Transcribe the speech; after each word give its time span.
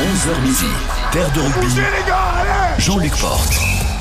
11h 0.00 0.42
midi, 0.42 0.64
Terre 1.10 1.32
de 1.32 1.40
rugby. 1.40 1.74
Jean-Luc 2.78 3.10
Porte. 3.16 3.52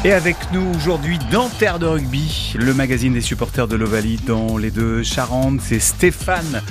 Et 0.05 0.13
avec 0.13 0.35
nous 0.53 0.63
aujourd'hui 0.75 1.17
dans 1.31 1.49
Terre 1.49 1.79
de 1.79 1.87
rugby, 1.87 2.53
le 2.55 2.71
magazine 2.75 3.13
des 3.13 3.21
supporters 3.21 3.67
de 3.67 3.75
l'Ovalie 3.75 4.19
dans 4.27 4.57
les 4.59 4.69
deux 4.69 5.01
Charentes, 5.01 5.59
c'est 5.59 5.79
Stéphane, 5.79 6.61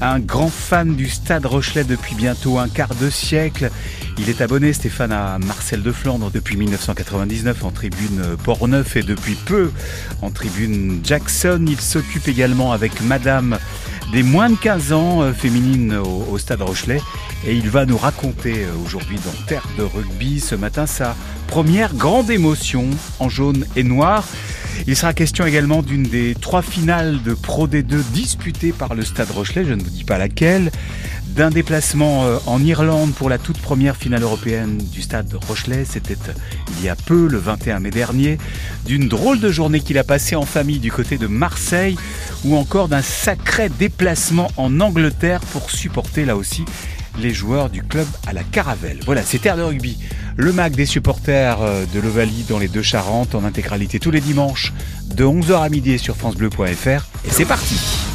un 0.00 0.20
grand 0.20 0.48
fan 0.48 0.94
du 0.94 1.08
Stade 1.08 1.44
Rochelet 1.44 1.82
depuis 1.82 2.14
bientôt 2.14 2.60
un 2.60 2.68
quart 2.68 2.94
de 2.94 3.10
siècle. 3.10 3.72
Il 4.16 4.30
est 4.30 4.40
abonné, 4.40 4.72
Stéphane, 4.72 5.10
à 5.10 5.38
Marcel 5.38 5.82
de 5.82 5.90
Flandre 5.90 6.30
depuis 6.30 6.56
1999 6.56 7.64
en 7.64 7.72
tribune 7.72 8.22
Portneuf 8.44 8.94
et 8.94 9.02
depuis 9.02 9.34
peu 9.34 9.72
en 10.22 10.30
tribune 10.30 11.00
Jackson. 11.02 11.64
Il 11.66 11.80
s'occupe 11.80 12.28
également 12.28 12.70
avec 12.70 13.00
Madame 13.00 13.58
des 14.12 14.22
moins 14.22 14.50
de 14.50 14.56
15 14.56 14.92
ans 14.92 15.22
euh, 15.22 15.32
féminines 15.32 15.94
au, 15.94 16.38
Stade 16.38 16.62
Rochelet. 16.62 17.00
Et 17.46 17.54
il 17.54 17.68
va 17.68 17.86
nous 17.86 17.98
raconter 17.98 18.64
euh, 18.64 18.84
aujourd'hui 18.84 19.18
dans 19.24 19.46
Terre 19.46 19.66
de 19.76 19.82
rugby 19.82 20.40
ce 20.40 20.54
matin 20.54 20.86
sa 20.86 21.14
première 21.46 21.94
grande 21.94 22.30
émotion 22.30 22.88
en 23.18 23.28
jaune 23.28 23.66
et 23.76 23.82
noir. 23.82 24.24
Il 24.86 24.96
sera 24.96 25.12
question 25.12 25.44
également 25.44 25.82
d'une 25.82 26.04
des 26.04 26.34
trois 26.40 26.62
finales 26.62 27.22
de 27.22 27.34
Pro 27.34 27.66
D2 27.66 28.02
disputées 28.12 28.72
par 28.72 28.94
le 28.94 29.04
Stade 29.04 29.30
Rochelet, 29.30 29.64
je 29.64 29.74
ne 29.74 29.82
vous 29.82 29.90
dis 29.90 30.04
pas 30.04 30.18
laquelle, 30.18 30.70
d'un 31.38 31.50
déplacement 31.50 32.24
euh, 32.24 32.38
en 32.46 32.60
Irlande 32.64 33.14
pour 33.14 33.28
la 33.28 33.38
toute 33.38 33.58
première 33.58 33.96
finale 33.96 34.24
européenne 34.24 34.76
du 34.76 35.02
Stade 35.02 35.32
Rochelet, 35.46 35.84
c'était 35.84 36.16
il 36.76 36.84
y 36.84 36.88
a 36.88 36.96
peu, 36.96 37.28
le 37.28 37.38
21 37.38 37.78
mai 37.78 37.90
dernier, 37.90 38.38
d'une 38.84 39.06
drôle 39.06 39.38
de 39.38 39.48
journée 39.52 39.78
qu'il 39.78 39.98
a 39.98 40.02
passée 40.04 40.34
en 40.34 40.44
famille 40.44 40.80
du 40.80 40.90
côté 40.90 41.16
de 41.16 41.28
Marseille, 41.28 41.96
ou 42.44 42.56
encore 42.56 42.88
d'un 42.88 43.02
sacré 43.02 43.68
déplacement 43.68 44.50
en 44.56 44.80
Angleterre 44.80 45.38
pour 45.52 45.70
supporter 45.70 46.24
là 46.24 46.36
aussi 46.36 46.64
les 47.20 47.32
joueurs 47.32 47.70
du 47.70 47.84
club 47.84 48.08
à 48.26 48.32
la 48.32 48.42
Caravelle. 48.42 48.98
Voilà, 49.06 49.22
c'est 49.22 49.38
Terre 49.38 49.56
de 49.56 49.62
rugby, 49.62 49.96
le 50.36 50.52
mag 50.52 50.74
des 50.74 50.86
supporters 50.86 51.62
euh, 51.62 51.84
de 51.94 52.00
l'Ovalie 52.00 52.46
dans 52.48 52.58
les 52.58 52.68
deux 52.68 52.82
Charentes 52.82 53.36
en 53.36 53.44
intégralité 53.44 54.00
tous 54.00 54.10
les 54.10 54.20
dimanches 54.20 54.72
de 55.04 55.24
11h 55.24 55.62
à 55.62 55.68
midi 55.68 56.00
sur 56.00 56.16
francebleu.fr 56.16 57.06
et 57.24 57.30
c'est 57.30 57.44
parti 57.44 58.07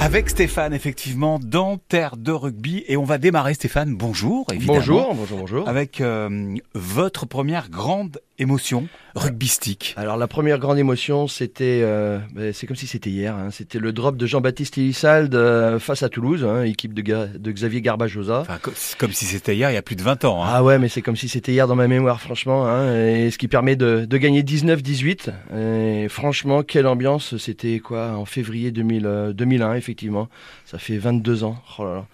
avec 0.00 0.30
Stéphane, 0.30 0.72
effectivement, 0.72 1.38
dans 1.38 1.76
Terre 1.76 2.16
de 2.16 2.32
rugby. 2.32 2.84
Et 2.88 2.96
on 2.96 3.04
va 3.04 3.18
démarrer, 3.18 3.54
Stéphane, 3.54 3.94
bonjour, 3.94 4.46
évidemment. 4.52 4.78
Bonjour, 4.78 5.14
bonjour, 5.14 5.38
bonjour. 5.38 5.68
Avec 5.68 6.00
euh, 6.00 6.56
votre 6.74 7.26
première 7.26 7.68
grande 7.68 8.20
émotion 8.40 8.88
rugbystique. 9.14 9.94
Alors 9.96 10.16
la 10.16 10.28
première 10.28 10.58
grande 10.58 10.78
émotion, 10.78 11.26
c'était, 11.26 11.82
euh, 11.82 12.18
c'est 12.52 12.66
comme 12.66 12.76
si 12.76 12.86
c'était 12.86 13.10
hier, 13.10 13.34
hein, 13.34 13.50
c'était 13.50 13.78
le 13.78 13.92
drop 13.92 14.16
de 14.16 14.26
Jean-Baptiste 14.26 14.78
Elissalde 14.78 15.34
euh, 15.34 15.78
face 15.78 16.02
à 16.02 16.08
Toulouse, 16.08 16.44
hein, 16.44 16.62
équipe 16.62 16.94
de, 16.94 17.02
de, 17.36 17.52
Xavier 17.52 17.80
Garbajosa. 17.80 18.40
Enfin, 18.40 18.58
comme, 18.60 18.74
comme 18.98 19.12
si 19.12 19.24
c'était 19.24 19.56
hier, 19.56 19.70
il 19.70 19.74
y 19.74 19.76
a 19.76 19.82
plus 19.82 19.96
de 19.96 20.02
20 20.02 20.24
ans. 20.24 20.44
Hein. 20.44 20.48
Ah 20.50 20.64
ouais, 20.64 20.78
mais 20.78 20.88
c'est 20.88 21.02
comme 21.02 21.16
si 21.16 21.28
c'était 21.28 21.52
hier 21.52 21.66
dans 21.66 21.76
ma 21.76 21.88
mémoire, 21.88 22.20
franchement, 22.20 22.66
hein, 22.66 22.94
et 22.94 23.30
ce 23.30 23.38
qui 23.38 23.48
permet 23.48 23.76
de, 23.76 24.04
de 24.04 24.16
gagner 24.16 24.42
19-18. 24.42 25.30
Et 25.56 26.08
franchement, 26.08 26.62
quelle 26.62 26.86
ambiance, 26.86 27.36
c'était 27.36 27.80
quoi, 27.80 28.12
en 28.12 28.24
février 28.24 28.70
2000, 28.70 29.32
2001, 29.34 29.74
effectivement, 29.74 30.28
ça 30.64 30.78
fait 30.78 30.98
22 30.98 31.44
ans. 31.44 31.56
Oh 31.78 31.84
là 31.84 31.94
là. 31.94 32.06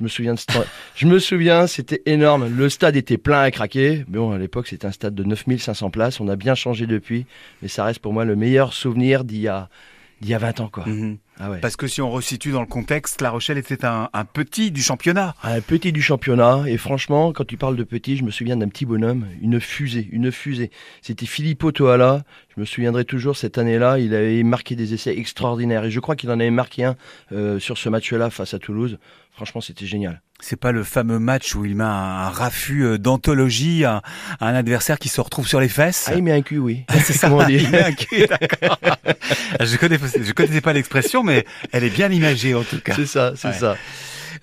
Je 0.00 0.04
me 0.04 0.08
souviens 0.08 0.34
Je 0.96 1.06
me 1.06 1.18
souviens, 1.18 1.66
c'était 1.66 2.00
énorme. 2.06 2.48
Le 2.48 2.70
stade 2.70 2.96
était 2.96 3.18
plein 3.18 3.40
à 3.40 3.50
craquer. 3.50 4.06
Bon, 4.08 4.32
à 4.32 4.38
l'époque, 4.38 4.66
c'était 4.66 4.86
un 4.86 4.92
stade 4.92 5.14
de 5.14 5.24
9500 5.24 5.90
places. 5.90 6.20
On 6.20 6.28
a 6.28 6.36
bien 6.36 6.54
changé 6.54 6.86
depuis. 6.86 7.26
Mais 7.60 7.68
ça 7.68 7.84
reste 7.84 8.00
pour 8.00 8.14
moi 8.14 8.24
le 8.24 8.34
meilleur 8.34 8.72
souvenir 8.72 9.24
d'il 9.24 9.40
y 9.40 9.48
a, 9.48 9.68
d'il 10.22 10.30
y 10.30 10.34
a 10.34 10.38
20 10.38 10.60
ans, 10.60 10.68
quoi. 10.72 10.86
Mmh. 10.86 11.18
Ah 11.40 11.50
ouais. 11.50 11.58
Parce 11.58 11.76
que 11.76 11.86
si 11.86 12.02
on 12.02 12.10
resitue 12.10 12.52
dans 12.52 12.60
le 12.60 12.66
contexte, 12.66 13.22
La 13.22 13.30
Rochelle 13.30 13.56
était 13.56 13.86
un, 13.86 14.10
un, 14.12 14.24
petit 14.26 14.70
du 14.70 14.82
championnat. 14.82 15.34
Un 15.42 15.60
petit 15.62 15.90
du 15.90 16.02
championnat. 16.02 16.64
Et 16.66 16.76
franchement, 16.76 17.32
quand 17.32 17.46
tu 17.46 17.56
parles 17.56 17.76
de 17.76 17.84
petit, 17.84 18.18
je 18.18 18.24
me 18.24 18.30
souviens 18.30 18.56
d'un 18.56 18.68
petit 18.68 18.84
bonhomme, 18.84 19.26
une 19.40 19.58
fusée, 19.58 20.08
une 20.12 20.30
fusée. 20.30 20.70
C'était 21.00 21.26
Filippo 21.26 21.72
Toala. 21.72 22.24
Je 22.54 22.60
me 22.60 22.66
souviendrai 22.66 23.06
toujours 23.06 23.36
cette 23.36 23.56
année-là, 23.56 23.98
il 23.98 24.14
avait 24.14 24.42
marqué 24.42 24.76
des 24.76 24.92
essais 24.92 25.16
extraordinaires. 25.16 25.84
Et 25.84 25.90
je 25.90 26.00
crois 26.00 26.14
qu'il 26.14 26.30
en 26.30 26.40
avait 26.40 26.50
marqué 26.50 26.84
un 26.84 26.96
euh, 27.32 27.58
sur 27.58 27.78
ce 27.78 27.88
match-là 27.88 28.28
face 28.28 28.52
à 28.52 28.58
Toulouse. 28.58 28.98
Franchement, 29.32 29.60
c'était 29.62 29.86
génial. 29.86 30.20
C'est 30.40 30.58
pas 30.58 30.72
le 30.72 30.84
fameux 30.84 31.18
match 31.18 31.54
où 31.54 31.64
il 31.64 31.76
met 31.76 31.84
un 31.84 32.28
raffut 32.28 32.98
d'anthologie 32.98 33.84
à, 33.84 34.02
un 34.40 34.54
adversaire 34.54 34.98
qui 34.98 35.08
se 35.08 35.20
retrouve 35.20 35.46
sur 35.46 35.60
les 35.60 35.68
fesses? 35.68 36.08
Ah, 36.10 36.14
il 36.16 36.22
met 36.22 36.32
un 36.32 36.42
cul, 36.42 36.58
oui. 36.58 36.84
Ah, 36.88 36.98
c'est 37.04 37.12
ça, 37.12 37.28
Comment 37.28 37.46
il 37.46 37.68
met 37.70 37.84
un 37.84 37.92
cul, 37.92 38.26
d'accord. 38.26 38.78
je 39.60 39.76
connais, 39.76 39.98
je 39.98 40.32
connaissais 40.32 40.60
pas 40.60 40.72
l'expression, 40.72 41.22
mais 41.22 41.29
elle 41.72 41.84
est 41.84 41.90
bien 41.90 42.10
imagée 42.10 42.54
en 42.54 42.64
tout 42.64 42.80
cas. 42.80 42.94
C'est 42.94 43.06
ça, 43.06 43.32
c'est 43.36 43.48
ouais. 43.48 43.54
ça. 43.54 43.76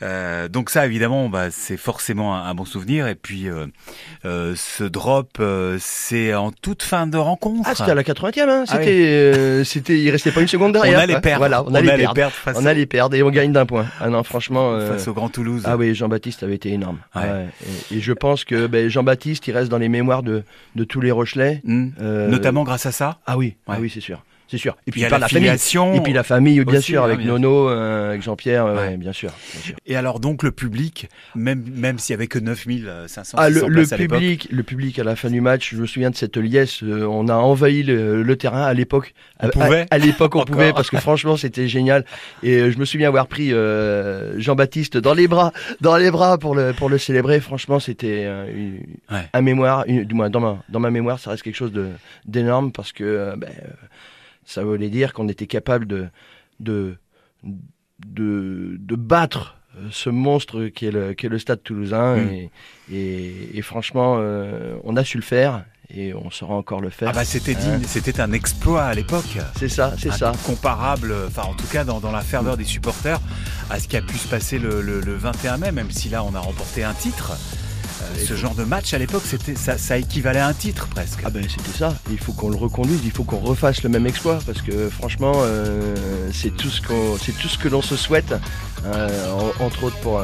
Euh, 0.02 0.48
donc 0.48 0.70
ça, 0.70 0.86
évidemment, 0.86 1.30
bah, 1.30 1.50
c'est 1.52 1.78
forcément 1.78 2.36
un, 2.36 2.50
un, 2.50 2.54
bon 2.54 2.66
souvenir. 2.66 3.08
Et 3.08 3.16
puis, 3.16 3.48
euh, 3.48 3.66
euh, 4.26 4.54
ce 4.56 4.84
drop, 4.84 5.42
c'est 5.80 6.34
en 6.34 6.52
toute 6.52 6.84
fin 6.84 7.08
de 7.08 7.18
rencontre. 7.18 7.64
Ah, 7.66 7.76
c'était 7.76 7.92
à 7.92 7.96
la 7.96 8.04
80e. 8.04 8.50
Hein. 8.50 8.66
C'était, 8.66 9.32
ah 9.34 9.60
oui. 9.60 9.66
c'était, 9.66 10.00
il 10.00 10.10
restait 10.10 10.32
pas 10.32 10.42
une 10.42 10.48
seconde 10.48 10.74
derrière. 10.74 11.00
On 11.00 11.02
allait 11.02 11.20
perdre. 11.20 11.40
Voilà, 11.40 11.64
on, 11.64 11.72
on 11.72 11.76
allait, 11.76 11.96
perdre. 11.96 12.14
perdre 12.14 12.34
face 12.34 12.58
on 12.60 12.66
allait 12.66 12.86
perdre 12.86 13.16
et 13.16 13.24
on 13.24 13.30
gagne 13.30 13.52
d'un 13.52 13.66
point. 13.66 13.88
Ah 14.00 14.10
non, 14.10 14.24
franchement. 14.24 14.80
Face 14.80 15.08
au 15.08 15.14
Grand 15.14 15.30
Toulouse. 15.30 15.64
Ah 15.66 15.78
oui, 15.78 15.96
Jean-Baptiste 15.96 16.44
avait 16.44 16.56
été 16.56 16.72
énorme. 16.72 17.00
Ouais. 17.16 17.22
Ouais. 17.22 17.48
Et, 17.92 17.98
et, 17.98 18.02
je 18.02 18.14
pense 18.14 18.44
que 18.44 18.68
ben, 18.68 18.90
Jean-Baptiste, 18.90 19.48
il 19.48 19.52
reste 19.52 19.70
dans 19.70 19.78
les 19.78 19.90
mémoires 19.90 20.24
de, 20.24 20.44
de 20.76 20.84
tous 20.84 21.02
les 21.02 21.12
Rochelais. 21.12 21.62
Mmh. 21.64 21.90
Notamment 22.30 22.64
grâce 22.64 22.86
à 22.86 22.92
ça. 22.92 23.20
Ah 23.26 23.38
oui, 23.38 23.56
ah 23.68 23.78
oui, 23.80 23.92
c'est 23.94 24.02
sûr 24.02 24.22
c'est 24.48 24.58
sûr. 24.58 24.78
Et 24.88 24.92
puis, 24.92 25.02
il 25.02 25.04
y 25.04 25.06
a 25.06 25.18
la, 25.18 25.28
filiation. 25.28 25.94
Et 25.94 26.02
puis 26.02 26.14
la 26.14 26.24
famille, 26.24 26.64
bien 26.64 26.80
aussi, 26.80 26.92
sûr, 26.92 27.04
avec 27.04 27.20
hein, 27.20 27.26
Nono, 27.26 27.70
euh, 27.70 28.10
avec 28.10 28.22
Jean-Pierre, 28.22 28.66
ouais. 28.66 28.74
ouais, 28.74 28.98
bien, 28.98 29.14
sûr, 29.14 29.32
bien, 29.54 29.62
sûr, 29.62 29.76
Et 29.86 29.96
alors 29.96 30.20
donc 30.20 30.44
le 30.44 30.52
public, 30.52 31.10
même 31.36 31.64
même 31.76 32.00
s'il 32.00 32.14
y 32.14 32.16
avait 32.16 32.28
que 32.28 32.40
9500 32.40 33.38
ah, 33.40 33.50
le, 33.50 33.68
le 33.68 33.84
places 33.86 34.00
public, 34.00 34.48
le 34.52 34.64
public 34.64 35.00
à 35.00 35.04
la 35.04 35.16
fin 35.16 35.30
du 35.30 35.42
match, 35.42 35.74
je 35.74 35.82
me 35.82 35.86
souviens 35.86 36.10
de 36.10 36.16
cette 36.16 36.38
liesse, 36.38 36.84
euh, 36.84 37.06
on 37.06 37.28
a 37.28 37.36
envahi 37.36 37.84
le, 37.84 38.24
le 38.24 38.36
terrain 38.36 38.64
à 38.64 38.74
l'époque. 38.74 39.14
On 39.40 39.50
pouvait. 39.50 39.86
À, 39.92 39.96
à 39.96 39.98
l'époque, 39.98 40.36
on 40.36 40.46
pouvait 40.46 40.74
parce 40.74 40.90
que 40.90 40.98
franchement, 40.98 41.38
c'était 41.38 41.68
génial. 41.68 42.06
Et 42.44 42.56
euh, 42.58 42.72
je 42.72 42.78
me 42.78 42.86
souviens 42.86 43.08
avoir 43.08 43.28
pris 43.28 43.54
euh, 43.54 44.40
Jean-Baptiste 44.40 44.98
dans 44.98 45.14
les 45.14 45.28
bras, 45.28 45.52
dans 45.82 45.98
les 45.98 46.12
bras 46.12 46.38
pour 46.38 46.56
le 46.56 46.74
pour 46.74 46.90
le 46.90 46.98
célébrer. 46.98 47.40
Franchement, 47.40 47.80
c'était 47.80 48.24
euh, 48.26 48.78
ouais. 49.12 49.30
un 49.34 49.42
mémoire, 49.42 49.84
une, 49.88 50.04
du 50.04 50.14
moins 50.14 50.30
dans 50.30 50.40
ma 50.40 50.64
dans 50.70 50.80
ma 50.80 50.92
mémoire, 50.92 51.20
ça 51.20 51.32
reste 51.32 51.44
quelque 51.44 51.56
chose 51.56 51.72
de 51.72 51.90
d'énorme 52.26 52.72
parce 52.72 52.92
que 52.92 53.34
ben, 53.38 53.50
ça 54.48 54.64
voulait 54.64 54.90
dire 54.90 55.14
qu'on 55.14 55.28
était 55.28 55.46
capable 55.46 55.86
de, 55.86 56.08
de, 56.62 56.96
de, 57.44 58.78
de, 58.80 58.96
battre 58.96 59.58
ce 59.92 60.10
monstre 60.10 60.68
qui 60.68 60.86
est 60.86 60.92
le, 60.92 61.12
est 61.12 61.24
le 61.28 61.38
stade 61.38 61.62
toulousain. 61.62 62.16
Mm. 62.16 62.30
Et, 62.30 62.52
et, 62.92 63.58
et, 63.58 63.62
franchement, 63.62 64.16
euh, 64.20 64.78
on 64.86 64.96
a 64.96 65.04
su 65.04 65.18
le 65.18 65.24
faire 65.24 65.66
et 65.94 66.14
on 66.14 66.32
saura 66.32 66.56
encore 66.56 66.80
le 66.80 66.90
faire. 66.90 67.10
Ah 67.10 67.14
bah 67.14 67.26
c'était 67.26 67.56
digne, 67.56 67.76
euh... 67.84 67.88
c'était 67.88 68.22
un 68.22 68.32
exploit 68.32 68.86
à 68.86 68.94
l'époque. 68.94 69.38
C'est 69.58 69.70
ça, 69.70 69.94
c'est 69.98 70.12
ça. 70.12 70.32
Comparable, 70.46 71.14
enfin 71.28 71.44
en 71.44 71.54
tout 71.54 71.68
cas 71.68 71.84
dans, 71.84 72.00
dans 72.00 72.12
la 72.12 72.22
ferveur 72.22 72.56
mm. 72.56 72.60
des 72.60 72.66
supporters, 72.66 73.20
à 73.70 73.80
ce 73.80 73.90
qui 73.90 73.98
a 73.98 74.02
pu 74.02 74.18
se 74.18 74.30
passer 74.30 74.60
le, 74.60 74.82
le, 74.82 75.02
le 75.02 75.14
21 75.14 75.58
mai, 75.58 75.72
même 75.74 75.92
si 75.92 76.08
là 76.08 76.24
on 76.24 76.34
a 76.36 76.40
remporté 76.40 76.86
un 76.86 76.94
titre. 76.94 77.34
Euh, 78.02 78.26
ce 78.26 78.36
genre 78.36 78.56
de 78.56 78.64
match 78.64 78.94
à 78.94 78.98
l'époque, 78.98 79.24
c'était 79.26 79.56
ça, 79.56 79.78
ça, 79.78 79.98
équivalait 79.98 80.40
à 80.40 80.48
un 80.48 80.54
titre 80.54 80.88
presque. 80.88 81.20
Ah 81.24 81.30
ben 81.30 81.44
c'était 81.44 81.78
ça. 81.78 81.96
Il 82.12 82.18
faut 82.18 82.34
qu'on 82.34 82.50
le 82.50 82.56
reconduise, 82.56 83.00
il 83.04 83.12
faut 83.12 83.24
qu'on 83.24 83.40
refasse 83.40 83.84
le 83.84 83.90
même 83.90 84.06
exploit 84.06 84.40
parce 84.46 84.62
que 84.62 84.90
franchement, 84.90 85.34
euh, 85.38 85.96
c'est 86.34 86.56
tout 86.56 86.70
ce 86.70 86.82
qu'on, 86.82 87.18
c'est 87.18 87.38
tout 87.38 87.48
ce 87.48 87.58
que 87.58 87.68
l'on 87.68 87.82
se 87.82 87.96
souhaite, 87.96 88.34
euh, 88.86 89.32
entre 89.60 89.86
autres 89.86 89.98
pour 89.98 90.22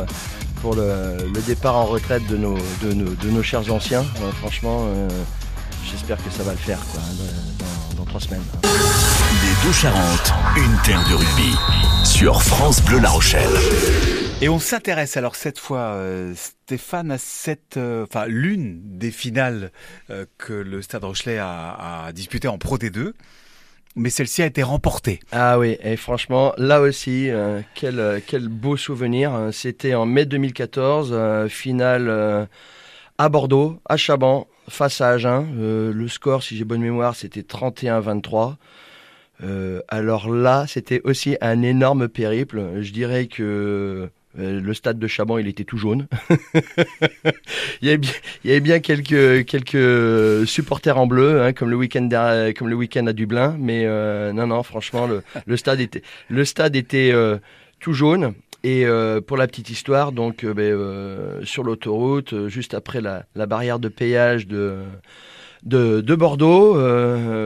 pour 0.62 0.76
le, 0.76 1.18
le, 1.34 1.42
départ 1.42 1.76
en 1.76 1.86
retraite 1.86 2.26
de 2.28 2.38
nos 2.38 2.58
de 2.82 2.94
nos, 2.94 3.10
de 3.10 3.30
nos 3.30 3.44
chers 3.44 3.72
anciens. 3.72 4.06
franchement, 4.40 4.86
euh, 4.88 5.10
j'espère 5.90 6.18
que 6.18 6.32
ça 6.32 6.44
va 6.44 6.52
le 6.52 6.58
faire 6.58 6.80
quoi, 6.92 7.02
dans, 7.20 7.98
dans 7.98 8.06
trois 8.06 8.22
semaines. 8.22 8.44
Les 8.64 9.68
deux 9.68 9.74
Charentes, 9.74 10.34
une 10.56 10.78
terre 10.84 11.04
de 11.10 11.16
rugby 11.16 11.56
sur 12.06 12.42
France 12.42 12.82
Bleu 12.82 13.00
La 13.00 13.10
Rochelle. 13.10 14.12
Et 14.44 14.50
on 14.50 14.59
s'intéresse 14.59 15.16
alors 15.16 15.38
cette 15.38 15.58
fois, 15.58 15.94
euh, 15.94 16.34
Stéphane, 16.36 17.12
à 17.12 17.18
euh, 17.78 18.06
l'une 18.28 18.81
des 18.98 19.10
finales 19.10 19.72
euh, 20.10 20.25
que 20.38 20.51
le 20.51 20.81
Stade 20.81 21.06
Rochelet 21.06 21.38
a, 21.38 22.07
a 22.07 22.12
disputées 22.12 22.50
en 22.50 22.57
Pro 22.57 22.78
D2. 22.78 23.13
Mais 23.95 24.10
celle-ci 24.10 24.42
a 24.42 24.45
été 24.45 24.62
remportée. 24.62 25.22
Ah 25.31 25.57
oui, 25.57 25.78
et 25.81 25.95
franchement, 25.95 26.51
là 26.57 26.81
aussi, 26.81 27.30
quel, 27.74 28.22
quel 28.28 28.50
beau 28.50 28.75
souvenir. 28.75 29.50
C'était 29.54 29.95
en 29.95 30.06
mai 30.06 30.25
2014, 30.25 31.48
finale 31.48 32.50
à 33.18 33.30
Bordeaux, 33.30 33.80
à 33.88 33.95
Chaban, 33.95 34.48
face 34.68 35.00
à 35.00 35.12
Agen. 35.12 35.48
le 35.56 36.07
score, 36.10 36.44
si 36.44 36.57
j'ai 36.57 36.66
bonne 36.66 36.81
mémoire, 36.81 37.16
c'était 37.16 37.44
31-23. 37.44 38.56
Euh, 39.44 39.81
alors 39.88 40.30
là, 40.30 40.66
c'était 40.68 41.01
aussi 41.04 41.38
un 41.42 41.62
énorme 41.62 42.07
périple. 42.07 42.81
Je 42.81 42.92
dirais 42.92 43.28
que 43.28 44.10
euh, 44.39 44.59
le 44.59 44.74
stade 44.74 44.97
de 44.97 45.07
Chaban, 45.07 45.38
il 45.38 45.47
était 45.47 45.63
tout 45.63 45.77
jaune. 45.77 46.07
il, 47.81 47.88
y 48.44 48.51
avait 48.51 48.59
bien, 48.59 48.80
quelques, 48.80 49.45
quelques 49.45 50.47
supporters 50.47 50.97
en 50.97 51.06
bleu, 51.06 51.41
hein, 51.41 51.53
comme 51.53 51.69
le 51.69 51.75
week-end 51.75 52.09
à 52.12 53.13
Dublin. 53.13 53.56
Mais 53.59 53.83
euh, 53.85 54.33
non, 54.33 54.47
non, 54.47 54.63
franchement, 54.63 55.07
le, 55.07 55.57
stade 55.57 55.81
était, 55.81 57.12
euh, 57.12 57.38
tout 57.80 57.94
jaune. 57.94 58.33
Et 58.65 58.85
pour 59.27 59.35
la 59.35 59.45
petite 59.45 59.69
histoire, 59.69 60.13
donc 60.13 60.45
ben, 60.45 61.44
sur 61.44 61.63
l'autoroute, 61.63 62.47
juste 62.47 62.74
après 62.74 63.01
la, 63.01 63.25
barrière 63.35 63.77
de 63.77 63.89
péage 63.89 64.47
de 64.47 64.77
de, 65.63 66.00
de 66.00 66.15
Bordeaux, 66.15 66.75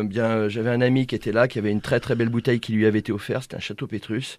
bien 0.04 0.48
j'avais 0.48 0.70
un 0.70 0.82
ami 0.82 1.08
qui 1.08 1.16
était 1.16 1.32
là, 1.32 1.48
qui 1.48 1.58
avait 1.58 1.72
une 1.72 1.82
très 1.82 2.00
très 2.00 2.14
belle 2.14 2.30
bouteille 2.30 2.60
qui 2.60 2.72
lui 2.74 2.86
avait 2.86 3.00
été 3.00 3.12
offerte, 3.12 3.46
c'était 3.46 3.56
un 3.56 3.60
château 3.60 3.88
Pétrus. 3.88 4.38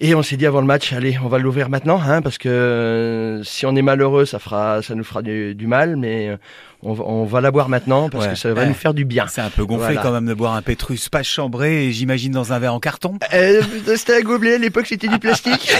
Et 0.00 0.14
on 0.14 0.22
s'est 0.22 0.36
dit 0.36 0.46
avant 0.46 0.60
le 0.60 0.66
match, 0.66 0.92
allez, 0.92 1.18
on 1.24 1.26
va 1.26 1.38
l'ouvrir 1.38 1.68
maintenant, 1.68 2.00
hein, 2.00 2.22
parce 2.22 2.38
que 2.38 2.48
euh, 2.48 3.42
si 3.42 3.66
on 3.66 3.74
est 3.74 3.82
malheureux, 3.82 4.26
ça 4.26 4.38
fera, 4.38 4.80
ça 4.80 4.94
nous 4.94 5.02
fera 5.02 5.22
du, 5.22 5.56
du 5.56 5.66
mal, 5.66 5.96
mais 5.96 6.28
euh, 6.28 6.36
on, 6.84 6.92
va- 6.92 7.04
on 7.04 7.24
va 7.24 7.40
la 7.40 7.50
boire 7.50 7.68
maintenant 7.68 8.08
parce 8.08 8.26
Ouais. 8.26 8.30
que 8.30 8.38
ça 8.38 8.54
va 8.54 8.64
nous 8.64 8.74
faire 8.74 8.94
du 8.94 9.04
bien. 9.04 9.26
C'est 9.26 9.40
un 9.40 9.50
peu 9.50 9.64
gonflé 9.64 9.86
Voilà. 9.94 10.00
quand 10.02 10.12
même 10.12 10.26
de 10.26 10.34
boire 10.34 10.54
un 10.54 10.62
Pétrus 10.62 11.08
pas 11.08 11.24
chambré 11.24 11.90
j'imagine 11.90 12.30
dans 12.30 12.52
un 12.52 12.60
verre 12.60 12.74
en 12.74 12.78
carton. 12.78 13.18
Euh, 13.34 13.60
c'était 13.96 14.18
un 14.18 14.20
gobelet, 14.20 14.54
à 14.54 14.58
l'époque 14.58 14.86
c'était 14.86 15.08
du 15.08 15.18
plastique. 15.18 15.72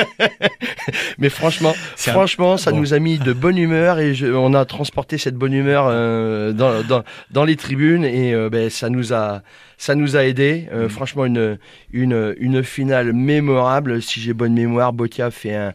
Mais 1.18 1.30
franchement, 1.30 1.70
un- 1.74 2.10
franchement, 2.12 2.56
ça 2.58 2.70
Bon. 2.70 2.76
nous 2.78 2.94
a 2.94 3.00
mis 3.00 3.18
de 3.18 3.32
bonne 3.32 3.58
humeur 3.58 3.98
et 3.98 4.14
je- 4.14 4.26
on 4.28 4.54
a 4.54 4.64
transporté 4.64 5.18
cette 5.18 5.34
bonne 5.34 5.52
humeur 5.52 5.86
euh, 5.88 6.52
dans, 6.52 6.82
dans, 6.84 7.02
dans 7.32 7.44
les 7.44 7.56
tribunes 7.56 8.04
et 8.04 8.34
ben, 8.50 8.70
ça 8.70 8.88
nous 8.88 9.12
a 9.12 9.42
ça 9.80 9.94
nous 9.94 10.14
a 10.16 10.24
aidé. 10.26 10.68
Euh, 10.72 10.86
Mm. 10.86 10.90
Franchement, 10.90 11.24
une, 11.24 11.58
une, 11.92 12.34
une 12.38 12.62
finale 12.62 13.12
mémorable. 13.14 14.02
Si 14.02 14.20
j'ai 14.20 14.34
bonne 14.34 14.52
mémoire, 14.52 14.92
Botia 14.92 15.30
fait 15.30 15.54
un 15.54 15.72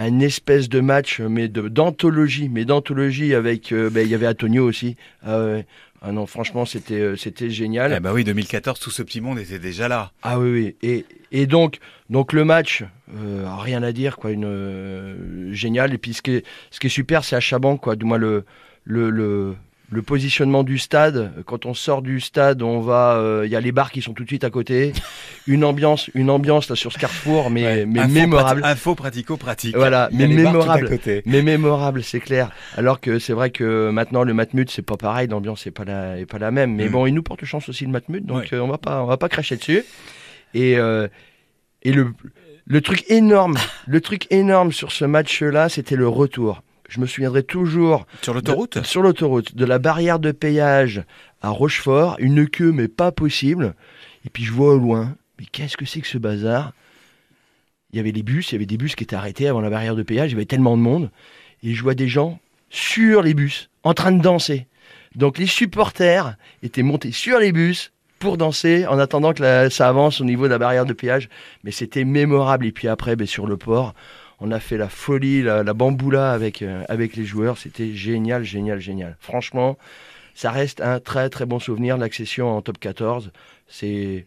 un 0.00 0.20
espèce 0.20 0.68
de 0.68 0.78
match 0.78 1.18
mais 1.20 1.48
de 1.48 1.66
d'anthologie 1.66 2.48
mais 2.48 2.64
d'anthologie 2.64 3.34
avec 3.34 3.72
euh, 3.72 3.90
ben, 3.90 4.02
il 4.06 4.10
y 4.10 4.14
avait 4.14 4.28
Antonio 4.28 4.64
aussi 4.64 4.94
ah, 5.26 5.56
ah 6.02 6.12
non 6.12 6.24
franchement 6.26 6.64
c'était 6.64 7.00
euh, 7.00 7.16
c'était 7.16 7.50
génial 7.50 7.92
Eh 7.96 7.98
bah 7.98 8.12
oui, 8.14 8.22
2014, 8.22 8.78
tout 8.78 8.92
ce 8.92 9.02
petit 9.02 9.20
monde 9.20 9.40
était 9.40 9.58
déjà 9.58 9.88
là. 9.88 10.12
ah 10.22 10.38
oui, 10.38 10.50
oui. 10.52 10.76
Et, 10.88 11.04
et 11.32 11.46
donc, 11.46 11.78
donc 12.10 12.32
le 12.32 12.44
match, 12.44 12.84
euh, 13.16 13.44
rien 13.58 13.82
à 13.82 13.90
dire, 13.90 14.16
quoi, 14.18 14.30
une 14.30 14.44
euh, 14.44 15.52
génial. 15.52 15.92
Et 15.92 15.98
puis 15.98 16.14
ce 16.14 16.22
qui 16.22 16.30
est, 16.36 16.46
ce 16.70 16.78
qui 16.78 16.86
est 16.86 16.90
super, 16.90 17.24
c'est 17.24 17.34
à 17.34 17.40
Chaban, 17.40 17.76
quoi. 17.76 17.96
Du 17.96 18.04
moins 18.04 18.18
le, 18.18 18.44
le, 18.84 19.10
le, 19.10 19.56
le 19.90 20.02
positionnement 20.02 20.64
du 20.64 20.76
stade. 20.78 21.32
Quand 21.46 21.64
on 21.64 21.72
sort 21.72 22.02
du 22.02 22.20
stade, 22.20 22.60
on 22.62 22.80
va, 22.80 23.14
euh, 23.16 23.42
il 23.46 23.50
y 23.50 23.56
a 23.56 23.60
les 23.60 23.72
bars 23.72 23.90
qui 23.90 24.02
sont 24.02 24.12
tout 24.12 24.22
de 24.22 24.28
suite 24.28 24.44
à 24.44 24.50
côté. 24.50 24.92
Une 25.46 25.64
ambiance, 25.64 26.10
une 26.14 26.28
ambiance 26.28 26.68
là 26.68 26.76
sur 26.76 26.92
ce 26.92 26.98
carrefour, 26.98 27.48
mais, 27.48 27.64
Ouais. 27.64 27.86
mais 27.86 28.00
Info 28.00 28.12
mémorable. 28.12 28.60
prati- 28.60 28.72
Info 28.72 28.94
pratico-pratique. 28.94 29.74
Voilà, 29.76 30.10
Il 30.12 30.20
y 30.20 30.24
a 30.24 30.28
mais 30.28 30.34
mémorable. 30.34 30.88
côté. 30.90 31.22
Mais 31.24 31.40
mémorable, 31.40 32.02
c'est 32.02 32.20
clair. 32.20 32.50
Alors 32.76 33.00
que 33.00 33.18
c'est 33.18 33.32
vrai 33.32 33.48
que 33.48 33.88
maintenant 33.90 34.24
le 34.24 34.34
Matmut 34.34 34.70
c'est 34.70 34.82
pas 34.82 34.98
pareil, 34.98 35.26
l'ambiance 35.28 35.66
est 35.66 35.70
pas 35.70 35.86
la 35.86 36.18
est 36.18 36.26
pas 36.26 36.38
la 36.38 36.50
même. 36.50 36.74
Mais 36.74 36.88
Mm. 36.88 36.92
bon, 36.92 37.06
il 37.06 37.14
nous 37.14 37.22
porte 37.22 37.44
chance 37.46 37.66
aussi 37.70 37.86
le 37.86 37.90
Matmut, 37.90 38.26
donc 38.26 38.40
Ouais. 38.40 38.48
euh, 38.54 38.60
on 38.60 38.68
va 38.68 38.76
pas 38.76 39.02
on 39.02 39.06
va 39.06 39.16
pas 39.16 39.30
cracher 39.30 39.56
dessus. 39.56 39.84
Et 40.52 40.76
euh, 40.78 41.08
et 41.82 41.92
le 41.92 42.12
le 42.66 42.80
truc 42.82 43.04
énorme, 43.10 43.56
le 43.86 44.02
truc 44.02 44.26
énorme 44.30 44.70
sur 44.72 44.92
ce 44.92 45.06
match-là, 45.06 45.70
c'était 45.70 45.96
le 45.96 46.08
retour. 46.08 46.62
Je 46.88 47.00
me 47.00 47.06
souviendrai 47.06 47.42
toujours 47.42 48.06
Sur 48.22 48.34
l'autoroute 48.34 48.82
sur 48.84 49.02
l'autoroute, 49.02 49.54
de 49.54 49.64
la 49.64 49.78
barrière 49.78 50.18
de 50.18 50.32
péage 50.32 51.04
à 51.42 51.50
Rochefort, 51.50 52.16
une 52.18 52.48
queue 52.48 52.72
mais 52.72 52.88
pas 52.88 53.12
possible. 53.12 53.74
Et 54.24 54.30
puis 54.30 54.44
je 54.44 54.52
vois 54.52 54.74
au 54.74 54.78
loin, 54.78 55.14
mais 55.38 55.44
qu'est-ce 55.50 55.76
que 55.76 55.84
c'est 55.84 56.00
que 56.00 56.08
ce 56.08 56.18
bazar? 56.18 56.72
Il 57.92 57.96
y 57.96 58.00
avait 58.00 58.12
les 58.12 58.22
bus, 58.22 58.50
il 58.50 58.54
y 58.54 58.56
avait 58.56 58.66
des 58.66 58.76
bus 58.76 58.94
qui 58.94 59.04
étaient 59.04 59.16
arrêtés 59.16 59.48
avant 59.48 59.60
la 59.60 59.70
barrière 59.70 59.96
de 59.96 60.02
péage, 60.02 60.30
il 60.30 60.34
y 60.34 60.36
avait 60.36 60.44
tellement 60.46 60.76
de 60.76 60.82
monde. 60.82 61.10
Et 61.62 61.74
je 61.74 61.82
vois 61.82 61.94
des 61.94 62.08
gens 62.08 62.38
sur 62.70 63.22
les 63.22 63.34
bus, 63.34 63.70
en 63.82 63.94
train 63.94 64.12
de 64.12 64.20
danser. 64.22 64.66
Donc 65.14 65.38
les 65.38 65.46
supporters 65.46 66.36
étaient 66.62 66.82
montés 66.82 67.12
sur 67.12 67.38
les 67.38 67.52
bus 67.52 67.92
pour 68.18 68.36
danser 68.36 68.86
en 68.86 68.98
attendant 68.98 69.32
que 69.32 69.42
la- 69.42 69.70
ça 69.70 69.88
avance 69.88 70.20
au 70.20 70.24
niveau 70.24 70.44
de 70.44 70.50
la 70.50 70.58
barrière 70.58 70.84
de 70.84 70.92
péage. 70.92 71.28
Mais 71.64 71.70
c'était 71.70 72.04
mémorable. 72.04 72.66
Et 72.66 72.72
puis 72.72 72.88
après, 72.88 73.16
ben, 73.16 73.26
sur 73.26 73.46
le 73.46 73.56
port, 73.56 73.94
on 74.40 74.50
a 74.50 74.60
fait 74.60 74.76
la 74.76 74.88
folie, 74.88 75.42
la, 75.42 75.62
la 75.62 75.74
bamboula 75.74 76.32
avec, 76.32 76.62
euh, 76.62 76.84
avec 76.88 77.16
les 77.16 77.24
joueurs. 77.24 77.58
C'était 77.58 77.92
génial, 77.92 78.44
génial, 78.44 78.80
génial. 78.80 79.16
Franchement, 79.20 79.76
ça 80.34 80.50
reste 80.50 80.80
un 80.80 81.00
très 81.00 81.28
très 81.30 81.46
bon 81.46 81.58
souvenir. 81.58 81.98
L'accession 81.98 82.56
en 82.56 82.62
top 82.62 82.78
14, 82.78 83.32
c'est, 83.66 84.26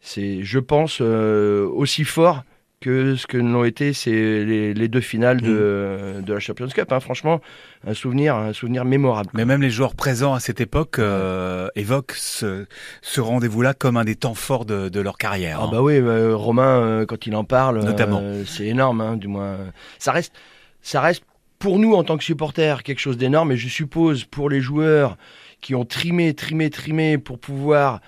c'est 0.00 0.42
je 0.42 0.58
pense, 0.58 0.98
euh, 1.00 1.66
aussi 1.66 2.04
fort 2.04 2.44
que 2.82 3.16
ce 3.16 3.26
que 3.26 3.38
l'ont 3.38 3.64
été 3.64 3.94
c'est 3.94 4.10
les, 4.10 4.74
les 4.74 4.88
deux 4.88 5.00
finales 5.00 5.40
de, 5.40 6.20
de 6.20 6.32
la 6.34 6.40
Champions 6.40 6.68
Cup. 6.68 6.92
hein. 6.92 7.00
Franchement, 7.00 7.40
un 7.86 7.94
souvenir, 7.94 8.36
un 8.36 8.52
souvenir 8.52 8.84
mémorable. 8.84 9.30
Mais 9.32 9.46
même 9.46 9.62
les 9.62 9.70
joueurs 9.70 9.94
présents 9.94 10.34
à 10.34 10.40
cette 10.40 10.60
époque 10.60 10.98
euh, 10.98 11.68
évoquent 11.76 12.12
ce, 12.12 12.66
ce 13.00 13.20
rendez-vous-là 13.22 13.72
comme 13.72 13.96
un 13.96 14.04
des 14.04 14.16
temps 14.16 14.34
forts 14.34 14.66
de, 14.66 14.90
de 14.90 15.00
leur 15.00 15.16
carrière. 15.16 15.60
Ah 15.60 15.64
hein. 15.64 15.68
bah 15.72 15.80
oui, 15.80 15.94
euh, 15.94 16.36
Romain, 16.36 16.80
euh, 16.82 17.06
quand 17.06 17.26
il 17.26 17.34
en 17.34 17.44
parle, 17.44 17.78
euh, 17.78 17.82
Notamment. 17.82 18.22
c'est 18.44 18.66
énorme, 18.66 19.00
hein, 19.00 19.16
du 19.16 19.28
moins. 19.28 19.56
Ça 19.98 20.12
reste, 20.12 20.34
ça 20.82 21.00
reste 21.00 21.24
pour 21.58 21.78
nous 21.78 21.94
en 21.94 22.04
tant 22.04 22.18
que 22.18 22.24
supporters 22.24 22.82
quelque 22.82 22.98
chose 23.00 23.16
d'énorme, 23.16 23.52
et 23.52 23.56
je 23.56 23.68
suppose 23.68 24.24
pour 24.24 24.50
les 24.50 24.60
joueurs 24.60 25.16
qui 25.60 25.74
ont 25.76 25.84
trimé, 25.84 26.34
trimé, 26.34 26.70
trimé 26.70 27.18
pour 27.18 27.38
pouvoir 27.38 28.00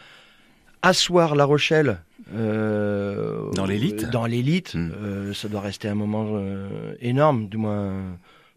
asseoir 0.83 1.37
La 1.37 1.45
Rochelle. 1.45 2.01
Euh, 2.33 3.51
Dans 3.55 3.67
l'élite. 3.67 4.09
Dans 4.11 4.27
l'élite, 4.27 4.75
Mm. 4.75 4.91
euh, 5.03 5.35
ça 5.35 5.49
doit 5.49 5.61
rester 5.61 5.89
un 5.89 5.95
moment 5.95 6.27
euh, 6.35 6.95
énorme, 7.01 7.49
du 7.49 7.57
moins. 7.57 7.93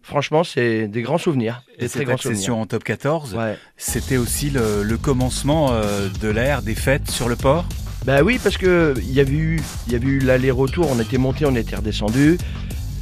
Franchement, 0.04 0.44
c'est 0.46 0.88
des 0.88 1.02
grands 1.02 1.18
souvenirs, 1.18 1.64
Et 1.78 1.82
des 1.82 1.90
très 1.90 2.00
cette 2.00 2.10
accession 2.10 2.62
en 2.62 2.66
top 2.66 2.84
14, 2.86 3.32
souvenirs. 3.32 3.46
Ouais. 3.52 3.58
c'était 3.76 4.16
aussi 4.18 4.50
le, 4.50 4.84
le 4.84 4.98
commencement 4.98 5.72
euh, 5.74 6.08
de 6.22 6.30
l'ère 6.30 6.62
des 6.62 6.76
fêtes 6.76 7.12
sur 7.12 7.28
le 7.28 7.36
port? 7.36 7.66
Bah 8.06 8.22
oui, 8.24 8.40
parce 8.42 8.56
que 8.58 8.94
il 9.00 9.12
y 9.12 9.20
avait 9.20 9.34
eu, 9.34 9.60
il 9.88 9.94
y 9.94 9.96
avait 9.98 10.08
eu 10.08 10.20
l'aller-retour. 10.20 10.88
On 10.90 11.00
était 11.02 11.18
monté, 11.18 11.46
on 11.46 11.56
était 11.56 11.76
redescendu. 11.76 12.38